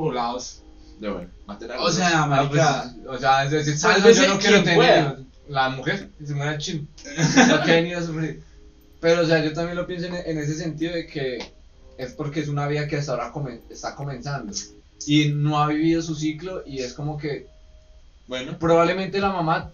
[0.99, 4.29] De bueno, matar a O sea, Ah, pues, marica, o sea, es decir, Sálvese yo
[4.35, 5.17] no quiero tener
[5.49, 6.89] la mujer, que se muera chin.
[7.49, 8.43] No quieren ir a sufrir.
[9.01, 11.53] Pero, o sea, yo también lo pienso en, en ese sentido de que
[11.99, 14.53] es porque es una vida que hasta ahora come- está comenzando
[15.07, 17.47] y no ha vivido su ciclo y es como que
[18.27, 19.71] Bueno, probablemente la mamá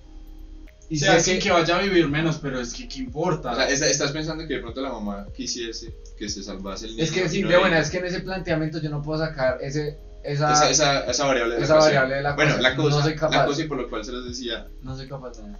[0.90, 3.52] y o sea, sí que vaya a vivir menos, pero es que qué importa.
[3.52, 6.92] o sea, está- estás pensando que de pronto la mamá quisiese que se salvase el
[6.92, 7.04] niño.
[7.04, 9.96] es que sí, de buena, es que en ese planteamiento yo no puedo sacar ese
[10.24, 11.94] esa, esa, esa, esa variable de la esa ecuación.
[11.94, 13.36] variable de la Bueno, cosa, la cosa, no soy capaz.
[13.36, 15.52] la cosa y por lo cual se los decía, no soy capaz de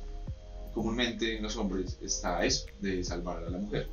[0.75, 3.89] comúnmente en los hombres está eso, de salvar a la mujer.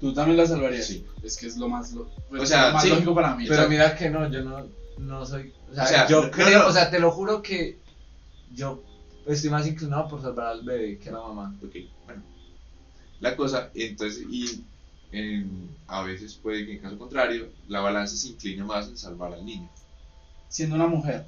[0.00, 0.86] Tú también la salvarías.
[0.86, 1.04] Sí.
[1.22, 3.44] Es que es lo más, lo, pues, O sea, lo más sí, lógico para mí.
[3.44, 4.66] Pero O sea, mira que no, yo no,
[4.98, 5.52] no soy.
[5.70, 6.68] O sea, O sea, yo no, creo, no.
[6.68, 7.78] o sea, te lo juro que
[8.54, 8.82] yo
[9.26, 11.54] estoy más inclinado por salvar al bebé que a la mamá.
[11.64, 12.22] Ok, bueno.
[13.20, 14.64] La cosa, entonces, y
[15.12, 19.32] en- a veces puede que en caso contrario, la balanza se incline más en salvar
[19.34, 19.68] al niño.
[20.52, 21.24] Siendo una mujer.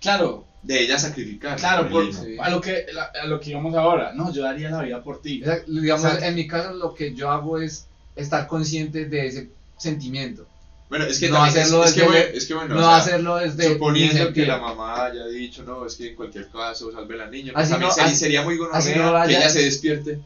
[0.00, 1.58] Claro, De ella sacrificar.
[1.58, 2.12] claro, por.
[2.12, 2.36] Sí.
[2.40, 4.12] a, lo que, la- a lo que íbamos ahora.
[4.14, 5.42] No, yo daría la vida por ti.
[5.66, 6.24] Digamos, Exacto.
[6.26, 9.48] en mi caso lo que yo hago es estar consciente de ese
[9.78, 10.46] sentimiento.
[10.88, 12.84] Bueno, es que no es- hacerlo es, que desde- bueno, es que bueno, no o
[12.84, 13.72] sea, hacerlo desde.
[13.72, 17.52] suponiendo que la mamá haya dicho, no, es que en cualquier caso salve al niño,
[17.56, 20.18] Así también no- sería, así- sería muy así gonorrea no vaya- que ella se despierte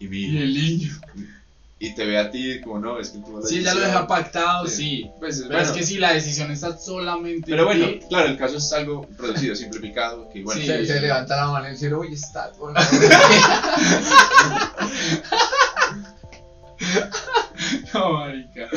[0.00, 0.06] y
[0.38, 0.90] el niño.
[1.80, 4.66] Y te ve a ti como, no, es que tú Si ella lo deja pactado,
[4.66, 4.76] Sí.
[4.76, 5.10] sí.
[5.20, 8.28] Pues, Pero bueno, es que si la decisión está solamente pero en bueno, ti, claro,
[8.28, 10.66] el caso es algo reducido, simplificado, que bueno, Sí.
[10.66, 12.50] Se, se levanta la mano y dice, uy, está.
[12.58, 12.80] bueno".
[17.94, 18.68] no, marica.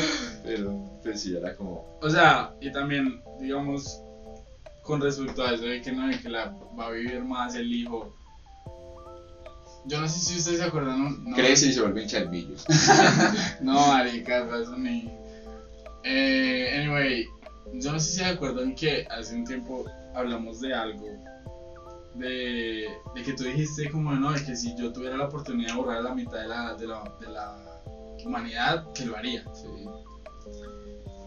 [0.44, 4.02] pero pues sí, era como, O sea, y también, digamos,
[4.84, 7.72] con respecto a eso de que no, de que la va a vivir más el
[7.74, 8.16] hijo.
[9.86, 12.30] Yo no sé si ustedes se acuerdan, no, no, crece y se vuelve hincha del
[12.30, 12.56] millo.
[13.62, 15.12] no marica, eso ni.
[16.04, 17.26] Eh, anyway,
[17.74, 21.06] yo no sé si se acuerdan que hace un tiempo hablamos de algo.
[22.16, 25.78] De, de que tú dijiste como no, de que si yo tuviera la oportunidad de
[25.78, 27.82] borrar la mitad de la, de la, de la
[28.26, 29.44] humanidad, que lo haría.
[29.54, 29.68] Sí.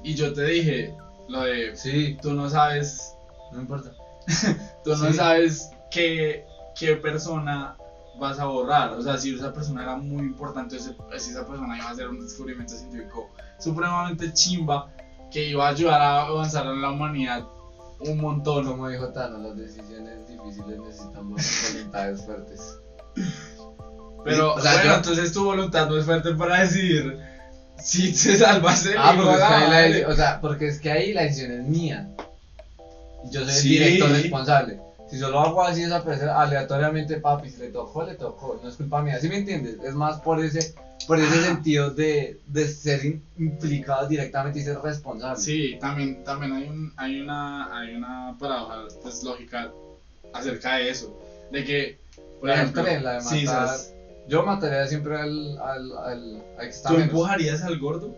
[0.05, 0.95] Y yo te dije
[1.29, 3.15] lo de Sí, tú no sabes
[3.53, 3.93] no importa.
[4.85, 5.15] tú no Sí.
[5.15, 6.45] sabes qué,
[6.79, 7.77] qué persona
[8.19, 8.93] vas a borrar.
[8.93, 10.91] O sea, si esa persona era muy importante, si
[11.31, 14.91] esa persona iba a hacer un descubrimiento científico supremamente chimba
[15.31, 17.45] que iba a ayudar a avanzar en la humanidad
[18.01, 18.67] un montón.
[18.67, 22.79] Como dijo Tano, las decisiones difíciles necesitan voluntades fuertes.
[24.25, 27.19] Pero, O sea, bueno, yo- entonces tu voluntad no es fuerte para decidir
[27.79, 30.79] si te salvas el Ah, porque es, a que la ahí o sea, porque es
[30.81, 32.09] que ahí la decisión es mía.
[33.31, 33.77] Yo soy Sí.
[33.77, 34.81] el director responsable.
[35.15, 38.75] ¿Sí Si solo hago así desaparecer aleatoriamente, papi, si le tocó, le tocó, no es
[38.75, 39.21] culpa mía.
[39.21, 39.79] ¿Sí me entiendes?
[39.85, 40.75] Es más por ese,
[41.07, 45.41] por ese sentido de, de ser in- implicado directamente y ser responsable.
[45.41, 49.71] Sí, también, también hay, un, hay, una, hay una paradoja pues, lógica
[50.33, 51.17] acerca de eso.
[51.53, 51.97] De que,
[52.41, 53.69] por ejemplo, la de sí, matar.
[53.69, 53.95] ¿sabes?
[54.27, 58.17] Yo mataría siempre al, al, al, al ¿tú empujarías al gordo?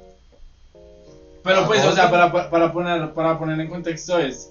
[1.43, 4.51] Pero ¿Al pues, o sea, para- para, poner, para poner en contexto es...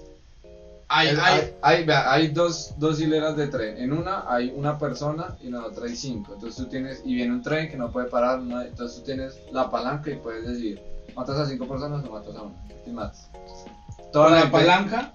[0.88, 3.76] Hay, Es- hay, hay, hay, vea, hay dos, dos hileras de tren.
[3.78, 6.34] En una hay una persona y en la otra hay cinco.
[6.34, 8.40] Entonces tú tienes, y viene un tren que no puede parar.
[8.40, 10.80] no entonces tú tienes la palanca y puedes decidir,
[11.16, 12.54] ¿matas a cinco personas o matas a una?
[12.84, 13.28] ¿Quién matas?
[14.12, 15.12] Toda con la gente palanca,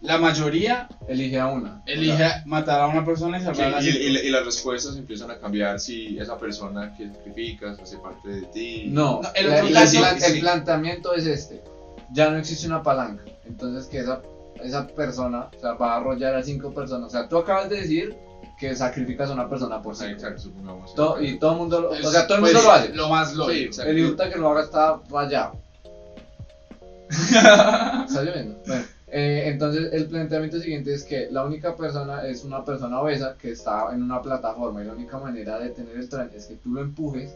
[0.00, 1.80] la mayoría elige a una.
[1.86, 3.98] elige matar a una persona y Sí, salvar a y, cinco.
[4.00, 8.42] y- y las respuestas empiezan a cambiar si esa persona que sacrificas hace parte de
[8.42, 8.86] ti.
[8.90, 9.98] no, No, el la- la- la- sí.
[10.24, 11.62] el planteamiento es este.
[12.12, 13.22] Ya no existe una palanca.
[13.46, 14.20] Entonces que esa,
[14.62, 17.08] esa persona o sea, va a arrollar a cinco personas.
[17.08, 18.16] O sea, tú acabas de decir
[18.58, 20.14] que sacrificas a una persona por Sí, cinco.
[20.16, 20.94] exacto, supongamos.
[20.94, 22.92] To- y todo el mundo, lo- o sea, todo el pues, mundo lo hace.
[22.94, 23.72] Lo más lógico.
[23.72, 23.80] Sí.
[23.86, 25.56] El idiota que lo haga está rayado.
[27.10, 28.58] ¿Está lloviendo?
[28.66, 33.36] Bueno, eh, entonces el planteamiento siguiente es que la única persona es una persona obesa
[33.40, 36.56] que está en una plataforma y la única manera de tener el tren es que
[36.56, 37.34] tú lo empujes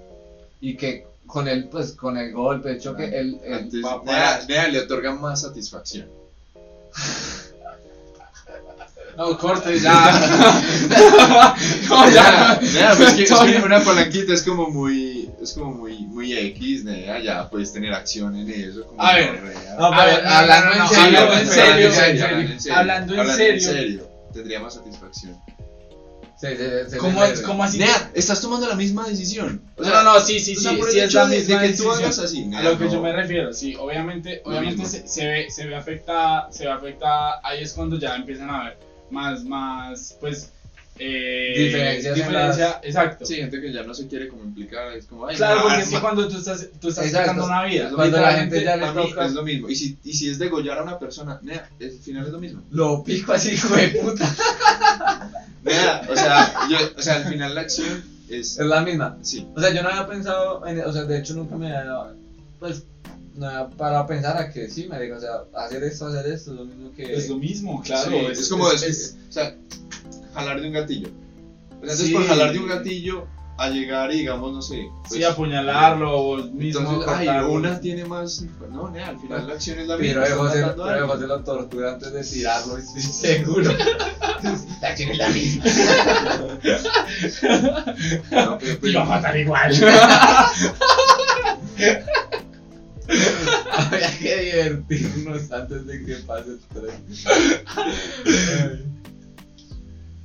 [0.60, 3.96] y que con el, pues, con el golpe, el choque, el, el- Antes, va a
[3.98, 4.48] nea, parar.
[4.48, 6.08] nea, le otorga más satisfacción.
[9.16, 9.92] No, corte ya.
[11.88, 12.58] no, ya.
[12.60, 16.84] Nea, pues que, es que una palanquita es como muy, es como muy, muy X,
[16.84, 18.86] nea, ya puedes tener acción en eso.
[18.86, 19.42] Como A ver.
[19.78, 24.08] No, A ver, no, no, no, Hablando en serio, hablando en serio.
[24.32, 25.36] tendría más satisfacción.
[26.40, 27.20] Sí, se- se ¿Cómo.
[27.46, 27.78] ¿Cómo así?
[27.78, 29.62] Nea, estás tomando la misma decisión.
[29.76, 31.68] O No, sea, no, no, sí, sí, sí, sí el es la de- misma de
[31.68, 31.94] que tú decisión.
[32.04, 32.92] hagas así, nea, A lo que no.
[32.92, 37.40] yo me refiero, sí, obviamente, obviamente se, se ve, se ve afectada, se ve afectada,
[37.44, 38.78] ahí es cuando ya empiezan a ver
[39.10, 40.50] más, más, pues,
[40.98, 43.24] eh, Diferencias en diferencia, las- exacto.
[43.26, 45.76] Sí, gente que ya no se quiere como implicar, es como, ay, Claro, no, porque
[45.76, 47.28] ah, es que cuando tú estás, tú estás Exacto.
[47.30, 49.68] sacando una vida, Cuando la gente ya le para toca- es lo mismo.
[49.70, 52.62] Y si, y si es degollar a una persona, nea, al final es lo mismo.
[52.70, 54.36] Lo pico así, hijo de puta.
[55.64, 59.16] Nea, o sea, yo, o sea, al final la acción es, Es la misma.
[59.22, 62.14] sí, O sea, yo no había pensado, en, o sea, de hecho nunca me había,
[62.58, 62.84] pues,
[63.34, 66.26] no había parado a pensar a que sí, me digo, o sea, hacer esto, hacer
[66.32, 67.14] esto, es lo mismo que...
[67.14, 68.10] es lo mismo, claro.
[68.10, 69.54] sí, es, como, es- o sea,
[70.34, 71.08] jalar de un gatillo.
[71.08, 71.10] O
[71.70, 72.12] sea, entonces Sí.
[72.14, 73.26] por jalar de un gatillo
[73.58, 78.04] a llegar y digamos, no sé, pues, sí, apuñalarlo o mismo entonces, ay, una tiene
[78.06, 80.14] más, no, nea, al final la acción es la misma.
[80.14, 83.70] Pero de estás José, matando a pero de lo tortura antes de tirarlo, estoy seguro.
[84.80, 85.64] la acción es la misma.
[88.30, 89.74] No, pero, pues, Iba a matar igual.
[93.72, 97.04] Habría que divertirnos antes de que pase el tren.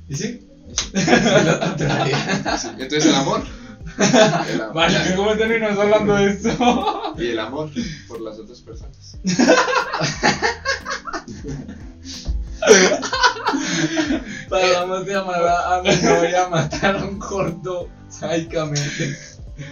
[0.08, 0.48] ¿Y sí?
[0.74, 3.42] Sí, entonces el amor.
[4.48, 4.74] El amor.
[4.74, 7.14] Vale, ¿cómo terminamos hablando de esto?
[7.18, 7.70] Y el amor
[8.06, 9.18] por las otras personas.
[14.48, 19.16] Pasamos de amar a, mi novia a matar a un corto sádicamente.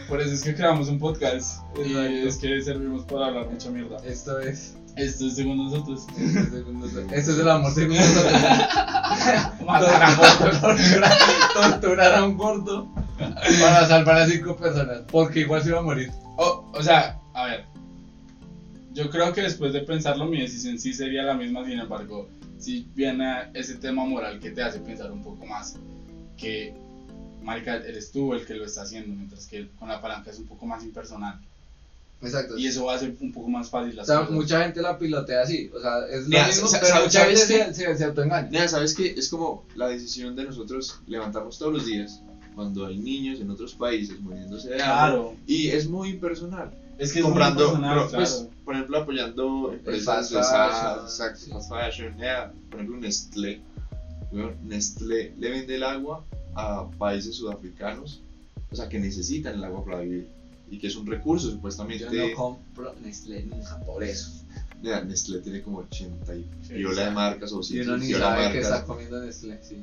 [0.08, 1.62] Por eso es que creamos un podcast.
[1.84, 3.98] Y es que servimos para hablar mucha mierda.
[4.04, 4.74] Esto es.
[4.96, 6.06] Esto es según nosotros.
[7.12, 8.32] Esto es el amor según nosotros.
[9.66, 10.60] Matar a corto.
[10.60, 11.12] torturar,
[11.52, 15.02] torturar a un corto para salvar a cinco personas.
[15.10, 16.10] Porque igual se iba a morir.
[16.36, 17.64] O, o sea, a ver.
[18.94, 21.66] Yo creo que después de pensarlo, mi decisión sí sería la misma.
[21.66, 25.76] Sin embargo, si viene ese tema moral que te hace pensar un poco más,
[26.38, 26.74] que,
[27.42, 30.46] marica, eres tú el que lo está haciendo, mientras que con la palanca es un
[30.46, 31.38] poco más impersonal.
[32.22, 32.56] Exacto.
[32.58, 34.32] Y eso va a hacer un poco más fácil O las sea, cosas.
[34.32, 35.70] mucha gente la pilotea así.
[35.74, 37.74] O sea, es lo mismo, pero mucha ¿sabes gente qué?
[37.74, 38.68] se, se, se autoengaña.
[38.68, 39.14] ¿sabes qué?
[39.16, 42.22] Es como la decisión de nosotros levantarnos todos los días
[42.54, 44.86] cuando hay niños en otros países muriéndose de hambre.
[44.86, 45.34] Claro.
[45.46, 46.70] Y es muy impersonal.
[46.98, 48.50] Es que es comprando, muy personal, pues, claro.
[48.64, 53.60] por ejemplo, apoyando empresas de fast fashion, yeah, por ejemplo, Nestlé.
[54.64, 56.24] Nestlé le vende el agua
[56.54, 58.22] a países sudafricanos,
[58.70, 60.26] o sea, que necesitan el agua para vivir
[60.70, 62.04] y que es un recurso supuestamente.
[62.10, 64.30] Yo no compro Nestlé nunca por eso.
[64.82, 68.12] Yeah, Nestlé tiene como 80 y Sí, viola de marcas o Y 100 uno ni
[68.12, 68.64] sabe que marcas.
[68.64, 69.58] está comiendo Nestlé.
[69.62, 69.82] Sí.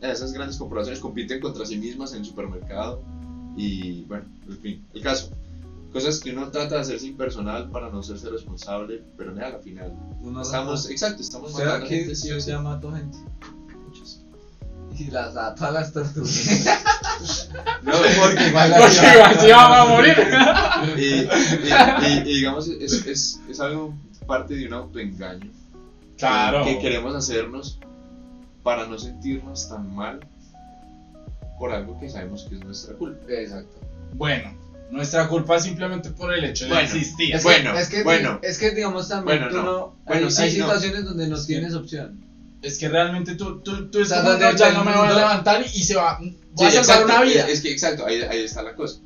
[0.00, 3.02] Esas grandes corporaciones compiten contra sí mismas en el supermercado
[3.56, 5.30] y bueno, en fin, el caso.
[5.92, 9.94] Cosas que uno trata de hacerse impersonal para no hacerse responsable, pero nada, al final
[10.20, 13.16] Uno estamos, exacto, estamos ¿Será matando que gente, sí yo ya mato gente?
[13.88, 14.20] Muchas.
[14.98, 16.66] Y las ato a las tortugas.
[17.82, 20.16] No, Porque igual las Porque iba- igual se iban a morir.
[20.96, 21.28] y, y-
[22.06, 23.94] y- y digamos, es, es, es algo
[24.26, 25.50] parte de un autoengaño
[26.18, 26.64] Claro.
[26.64, 27.78] que queremos hacernos
[28.62, 30.20] para no sentirnos tan mal
[31.58, 33.24] por algo que sabemos que es nuestra culpa.
[33.32, 33.78] Exacto.
[34.14, 34.52] Bueno,
[34.90, 37.34] nuestra culpa es simplemente por el hecho de Bueno, existir.
[37.34, 38.40] Es Bueno, es que, bueno.
[38.42, 39.62] es que digamos también Bueno, tú no.
[39.64, 40.64] no, Bueno, hay, sí, hay no.
[40.66, 42.20] situaciones donde no tienes opción.
[42.66, 44.96] Es que realmente tú, tú, tú es O sea, como, donde no, ya no me
[44.96, 46.18] voy a levantar y se va.
[46.18, 47.48] Voy Sí, a salvar una vida.
[47.48, 48.98] Es que exacto, ahí, ahí está la cosa.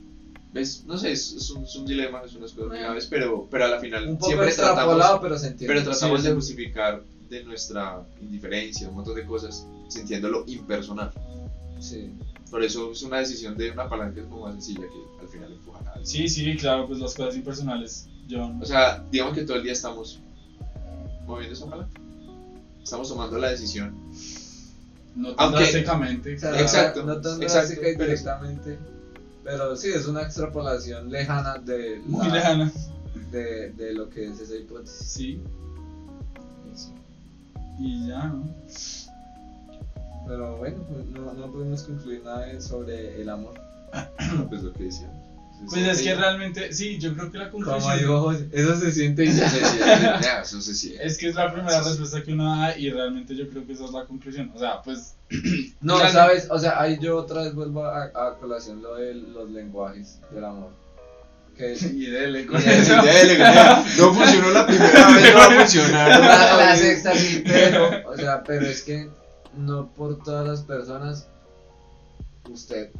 [0.52, 0.84] ¿Ves?
[0.86, 3.68] No sé, es, es un, es un dilema, es unas cosas graves, pero, pero a
[3.68, 6.34] la final Un poco siempre tratamos, pero se pero tratamos Sí, de sí.
[6.34, 11.12] justificar de nuestra indiferencia, un montón de cosas, sintiéndolo impersonal.
[11.78, 12.10] Sí.
[12.50, 15.52] Por eso es una decisión de una palanca es como más sencilla que al final
[15.52, 16.06] empujan a alguien.
[16.06, 18.08] Sí, sí, claro, pues las cosas impersonales.
[18.26, 20.18] Yo O sea, digamos que todo el día estamos
[21.26, 21.99] moviendo esa palanca.
[22.82, 23.94] Estamos tomando la decisión.
[25.16, 26.36] no tan Aunque- drásticamente.
[26.36, 28.78] O sea, Exacto, No tan exacto, drástica y pero- directamente.
[29.42, 32.72] Pero sí, es una extrapolación lejana de, Muy la- lejana.
[33.32, 35.06] de, de lo que es esa hipótesis.
[35.08, 35.42] Sí.
[37.78, 38.44] Y ya, ¿no?
[40.28, 43.54] Pero bueno, pues no, no podemos concluir nada sobre el amor.
[44.48, 45.16] Pues lo que decíamos.
[45.68, 47.98] Pues es que realmente, sí, yo creo que la Como conclusión.
[47.98, 49.48] dijo José, eso se siente y se
[50.74, 51.06] siente.
[51.06, 53.84] Es que es la primera respuesta que uno da y realmente yo creo que esa
[53.84, 54.50] es la conclusión.
[54.54, 55.14] O sea, pues.
[55.82, 59.14] No, realmente- sabes, o sea, ahí yo otra vez vuelvo a, a colación lo de
[59.14, 60.70] los lenguajes del amor.
[61.56, 63.02] Que Y dele con Y eso.
[63.02, 63.38] Dele,
[63.98, 66.08] No funcionó la primera vez, no va a funcionar.
[66.20, 69.08] la, la sexta sí, pero, o sea, pero es que
[69.56, 71.26] no por todas las personas
[72.50, 72.90] usted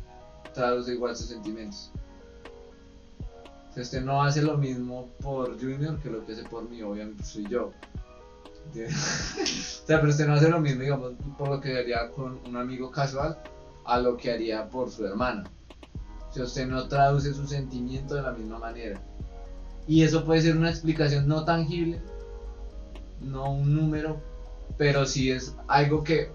[0.55, 1.91] traduce igual sus sentimientos.
[3.75, 7.25] Sea, usted no hace lo mismo por Junior que lo que hace por mí, obviamente
[7.25, 7.73] soy yo.
[9.83, 12.57] O sea, pero usted no hace lo mismo, digamos, por lo que haría con un
[12.57, 13.37] amigo casual
[13.85, 15.45] a lo que haría por su hermana.
[16.31, 19.01] Sea, usted no traduce su sentimiento de la misma manera.
[19.89, 22.01] Y eso puede ser una explicación no tangible,
[23.21, 24.21] no un número,
[24.79, 26.31] pero sí es algo que,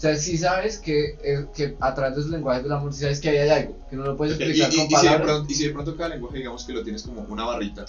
[0.00, 3.02] o sea, sí sabes que, eh, que a través de los lenguajes del amor, sí
[3.02, 4.94] sabes que ahí hay algo, que no lo puedes Y, explicar y- con y si
[4.94, 5.22] de palabras.
[5.26, 7.84] pronto, y si de pronto cada lenguaje, digamos que lo tienes como una barrita,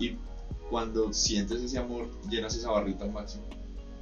[0.00, 0.16] y
[0.68, 3.44] cuando sientes ese amor, llenas esa barrita al máximo,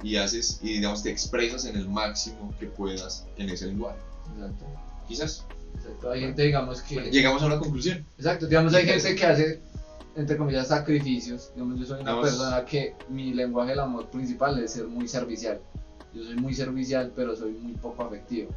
[0.01, 3.99] y haces, y digamos, te expresas en el máximo que puedas en ese lenguaje.
[4.35, 4.65] Exacto,
[5.07, 5.45] Quizás
[5.77, 6.09] exacto.
[6.09, 6.95] Hay gente, digamos, que.
[7.11, 8.03] llegamos a una conclusión.
[8.17, 9.61] Exacto, digamos, hay gente que hace,
[10.15, 11.51] entre comillas, sacrificios.
[11.53, 15.07] Digamos, yo soy una Digamos- persona que mi lenguaje del amor principal es ser muy
[15.07, 15.59] servicial.
[16.15, 18.51] Yo soy muy servicial, pero soy muy poco afectivo.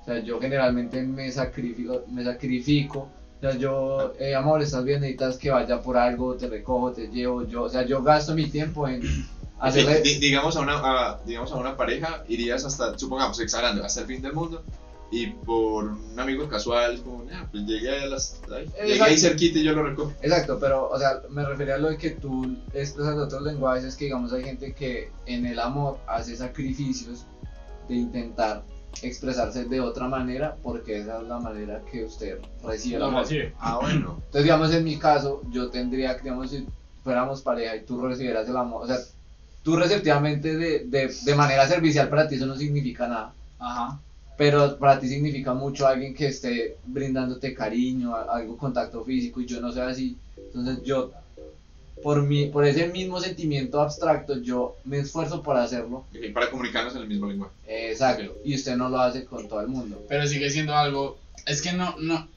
[0.00, 3.08] O sea, yo generalmente me sacrifico, me sacrifico.
[3.38, 7.08] O sea, yo, eh, amor, estás bien, necesitas que vaya por algo, te recojo, te
[7.08, 7.46] llevo.
[7.46, 9.00] Yo, o sea, yo gasto mi tiempo en
[9.60, 10.00] hacerle.
[10.00, 14.06] Di- digamos, a una, a- digamos a una pareja, irías hasta, supongamos, exagerando, hasta el
[14.06, 14.62] fin del mundo,
[15.10, 18.40] y por un amigo casual, es como, "Ah, pues llegué a las,
[18.84, 20.12] llegué ahí cerquita y yo lo recojo.
[20.22, 23.96] Exacto, pero, o sea, me refería a lo de que tú expresas otros lenguajes, es
[23.96, 27.24] que, digamos, hay gente que en el amor hace sacrificios
[27.88, 28.62] de intentar
[29.02, 33.22] expresarse de otra manera, porque esa es la manera que usted recibe amor.
[33.22, 33.54] recibe.
[33.58, 34.16] Ah, bueno.
[34.26, 36.66] Entonces, digamos, en mi caso, yo tendría, que, digamos, si
[37.04, 38.98] fuéramos pareja y tú recibieras el amor, o sea,
[39.62, 43.32] tú receptivamente de, de, de manera servicial para ti eso no significa nada.
[43.58, 44.00] Ajá.
[44.38, 49.60] Pero para ti significa mucho alguien que esté brindándote cariño, algo contacto físico y yo
[49.60, 50.16] no soy así.
[50.36, 51.10] Entonces yo,
[52.04, 56.04] por, mi, por ese mismo sentimiento abstracto, yo me esfuerzo por hacerlo.
[56.14, 57.52] Ok, Para comunicarnos en el mismo lenguaje.
[57.66, 58.32] Exacto.
[58.44, 60.00] Y usted no lo hace con todo el mundo.
[60.08, 61.18] Pero sigue siendo algo.
[61.44, 62.28] Es que no, no.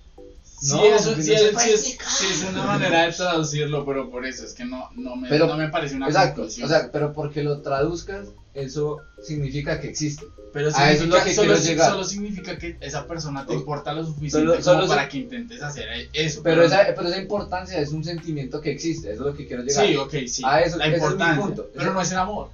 [0.43, 4.09] Sí, No, eso, sí, no es, sí es- sí es una manera de traducirlo, pero
[4.11, 6.35] por eso es que no, no, me, Pero- no me parece una Exacto.
[6.41, 6.65] conclusión.
[6.65, 10.25] O sea, pero porque lo traduzcas, eso significa que existe.
[10.53, 11.91] pero a eso es lo que solo, quiero llegar.
[11.91, 15.17] solo significa que esa persona te importa lo suficiente Solo- como solo se- para que
[15.19, 16.41] intentes hacer eso.
[16.43, 19.63] Pero esa, pero esa importancia es un sentimiento que existe, eso es lo que quiero
[19.63, 19.85] llegar.
[19.87, 20.41] Sí, ok, sí.
[20.45, 21.41] A eso- la ese es mi importancia.
[21.45, 21.69] punto.
[21.73, 22.49] Pero no es el amor.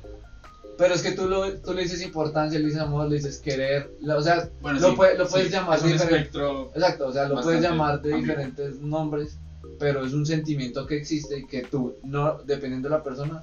[0.77, 3.89] Pero es que tú, lo, tú le dices importancia, le dices amor, le dices querer,
[4.15, 6.71] o sea, Bueno, lo, sí, puede- lo sí, puedes llamar Es un espectro.
[6.75, 9.37] Exacto, o sea, lo puedes llamar de diferentes nombres,
[9.79, 13.41] pero es un sentimiento que existe y que tú, no, dependiendo de la persona,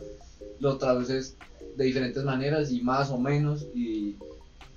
[0.60, 1.34] lo traduces
[1.76, 3.66] de diferentes maneras y más o menos.
[3.74, 4.16] Y,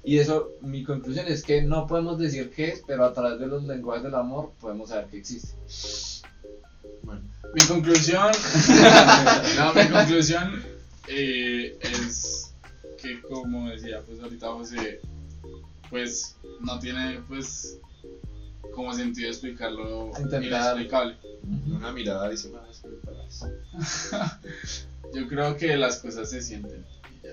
[0.03, 3.47] y eso, mi conclusión es que no podemos decir qué es, pero a través de
[3.47, 5.49] los lenguajes del amor podemos saber que existe.
[7.03, 7.21] Bueno.
[7.53, 8.31] Mi conclusión.
[9.57, 10.63] no, mi conclusión
[11.07, 12.53] eh, es
[13.01, 15.01] que, como decía, pues ahorita José,
[15.89, 17.79] pues no tiene, pues,
[18.77, 20.43] como sentido explicarlo Intentar.
[20.77, 21.17] inexplicable.
[21.75, 22.83] Una mirada dice más.
[25.15, 26.85] Yo creo que las cosas se sienten.
[27.11, 27.31] y ya.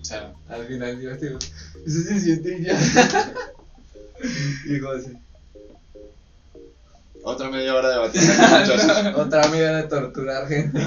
[0.00, 1.38] O sea, Al final, divertido.
[1.86, 2.78] Eso se siente y ya.
[4.66, 5.16] y José.
[7.22, 9.16] Otra media hora de batir, muchachos.
[9.16, 10.78] Otra medida de torturar gente.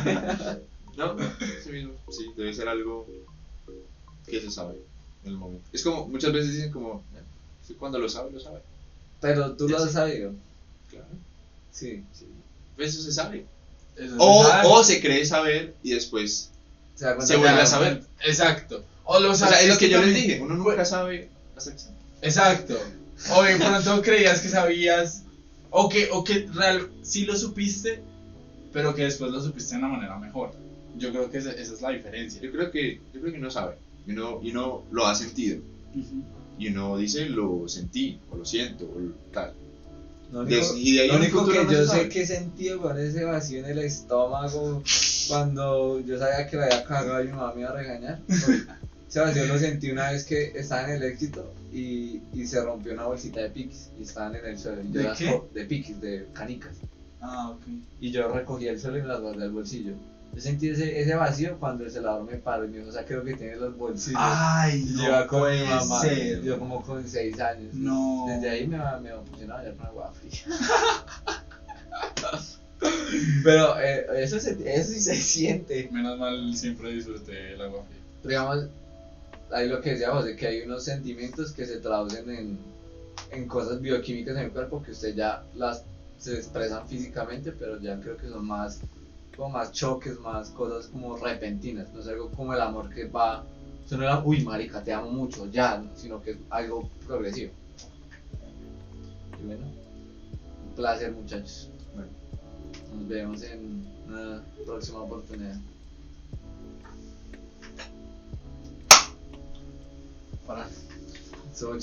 [0.95, 1.15] No,
[1.63, 1.93] sí mismo.
[2.11, 3.07] Sí, debe ser algo
[4.27, 4.75] que se sabe.
[5.25, 5.65] en el momento.
[5.73, 8.59] Es como, muchas veces dicen como, "Eh, cuando lo sabe, lo sabe.
[9.21, 10.33] Pero tú lo has sabido.
[10.89, 11.05] Claro,
[11.71, 12.03] Sí.
[12.13, 12.25] sí.
[12.77, 13.45] Eso se sabe.
[13.95, 14.67] Eso O, se sabe.
[14.67, 16.49] o se cree saber y después.
[16.95, 18.03] Se, vuelve a saber.
[18.25, 18.83] Exacto.
[19.05, 19.63] O lo O sea, sabes.
[19.63, 21.29] es lo que yo les dije, uno nunca sabe.
[22.21, 22.77] Exacto.
[23.35, 25.23] O de pronto creías que sabías.
[25.69, 28.01] O que, o que real, sí lo supiste,
[28.73, 30.51] pero que después lo supiste de una manera mejor.
[30.97, 32.41] Yo creo que esa, esa es la diferencia.
[32.41, 33.75] Yo creo que, yo creo que uno sabe.
[34.05, 35.59] Y uno, y uno lo ha sentido.
[36.61, 38.99] Y uno dice, lo sentí, o lo siento, o
[39.33, 39.51] tal.
[40.31, 42.21] Lo único, y de ahí lo en un único futuro que no yo sé que
[42.21, 44.83] he sentido con ese vacío en el estómago
[45.27, 48.19] cuando yo sabía que la había cagado y mi mamá me iba a regañar.
[49.09, 52.93] Ese vacío lo sentí una vez que estaba en el éxito y, y se rompió
[52.93, 54.81] una bolsita de piquis y estaban en el suelo.
[54.83, 55.25] y yo ¿De las qué?
[55.31, 56.73] co- De piquis, de canicas.
[57.19, 57.61] Ah, ok.
[57.99, 59.93] Y yo recogí el suelo y me las guardé al bolsillo.
[60.33, 63.05] Yo sentí ese, ese vacío cuando el celador me paró y me dijo, o sea,
[63.05, 64.19] creo que tiene los bolsillos.
[64.21, 66.41] Ay, y no yo iba con mi puede mamá, ser.
[66.41, 67.73] yo como con 6 años.
[67.73, 68.25] No.
[68.29, 70.31] Desde ahí me, me pusieron a bañar con agua fría.
[73.43, 75.89] Pero eh, eso, se, eso sí se siente.
[75.91, 78.01] Menos mal siempre disfruté el agua fría.
[78.21, 78.65] Pero digamos,
[79.51, 82.57] ahí lo que decía José, que hay unos sentimientos que se traducen en,
[83.31, 85.83] en cosas bioquímicas en el cuerpo que usted ya las
[86.17, 88.79] se expresan físicamente, pero ya creo que son más
[89.35, 93.43] como más choques, más cosas como repentinas, no es algo como el amor que va,
[93.85, 95.89] eso no era, uy marica, te amo mucho, ya, ¿no?
[95.95, 97.51] sino que es algo progresivo.
[99.41, 99.65] Y bueno,
[100.67, 101.69] un placer muchachos.
[101.95, 102.09] Bueno.
[102.95, 105.57] Nos vemos en una próxima oportunidad.
[110.45, 110.67] Para.
[111.53, 111.77] So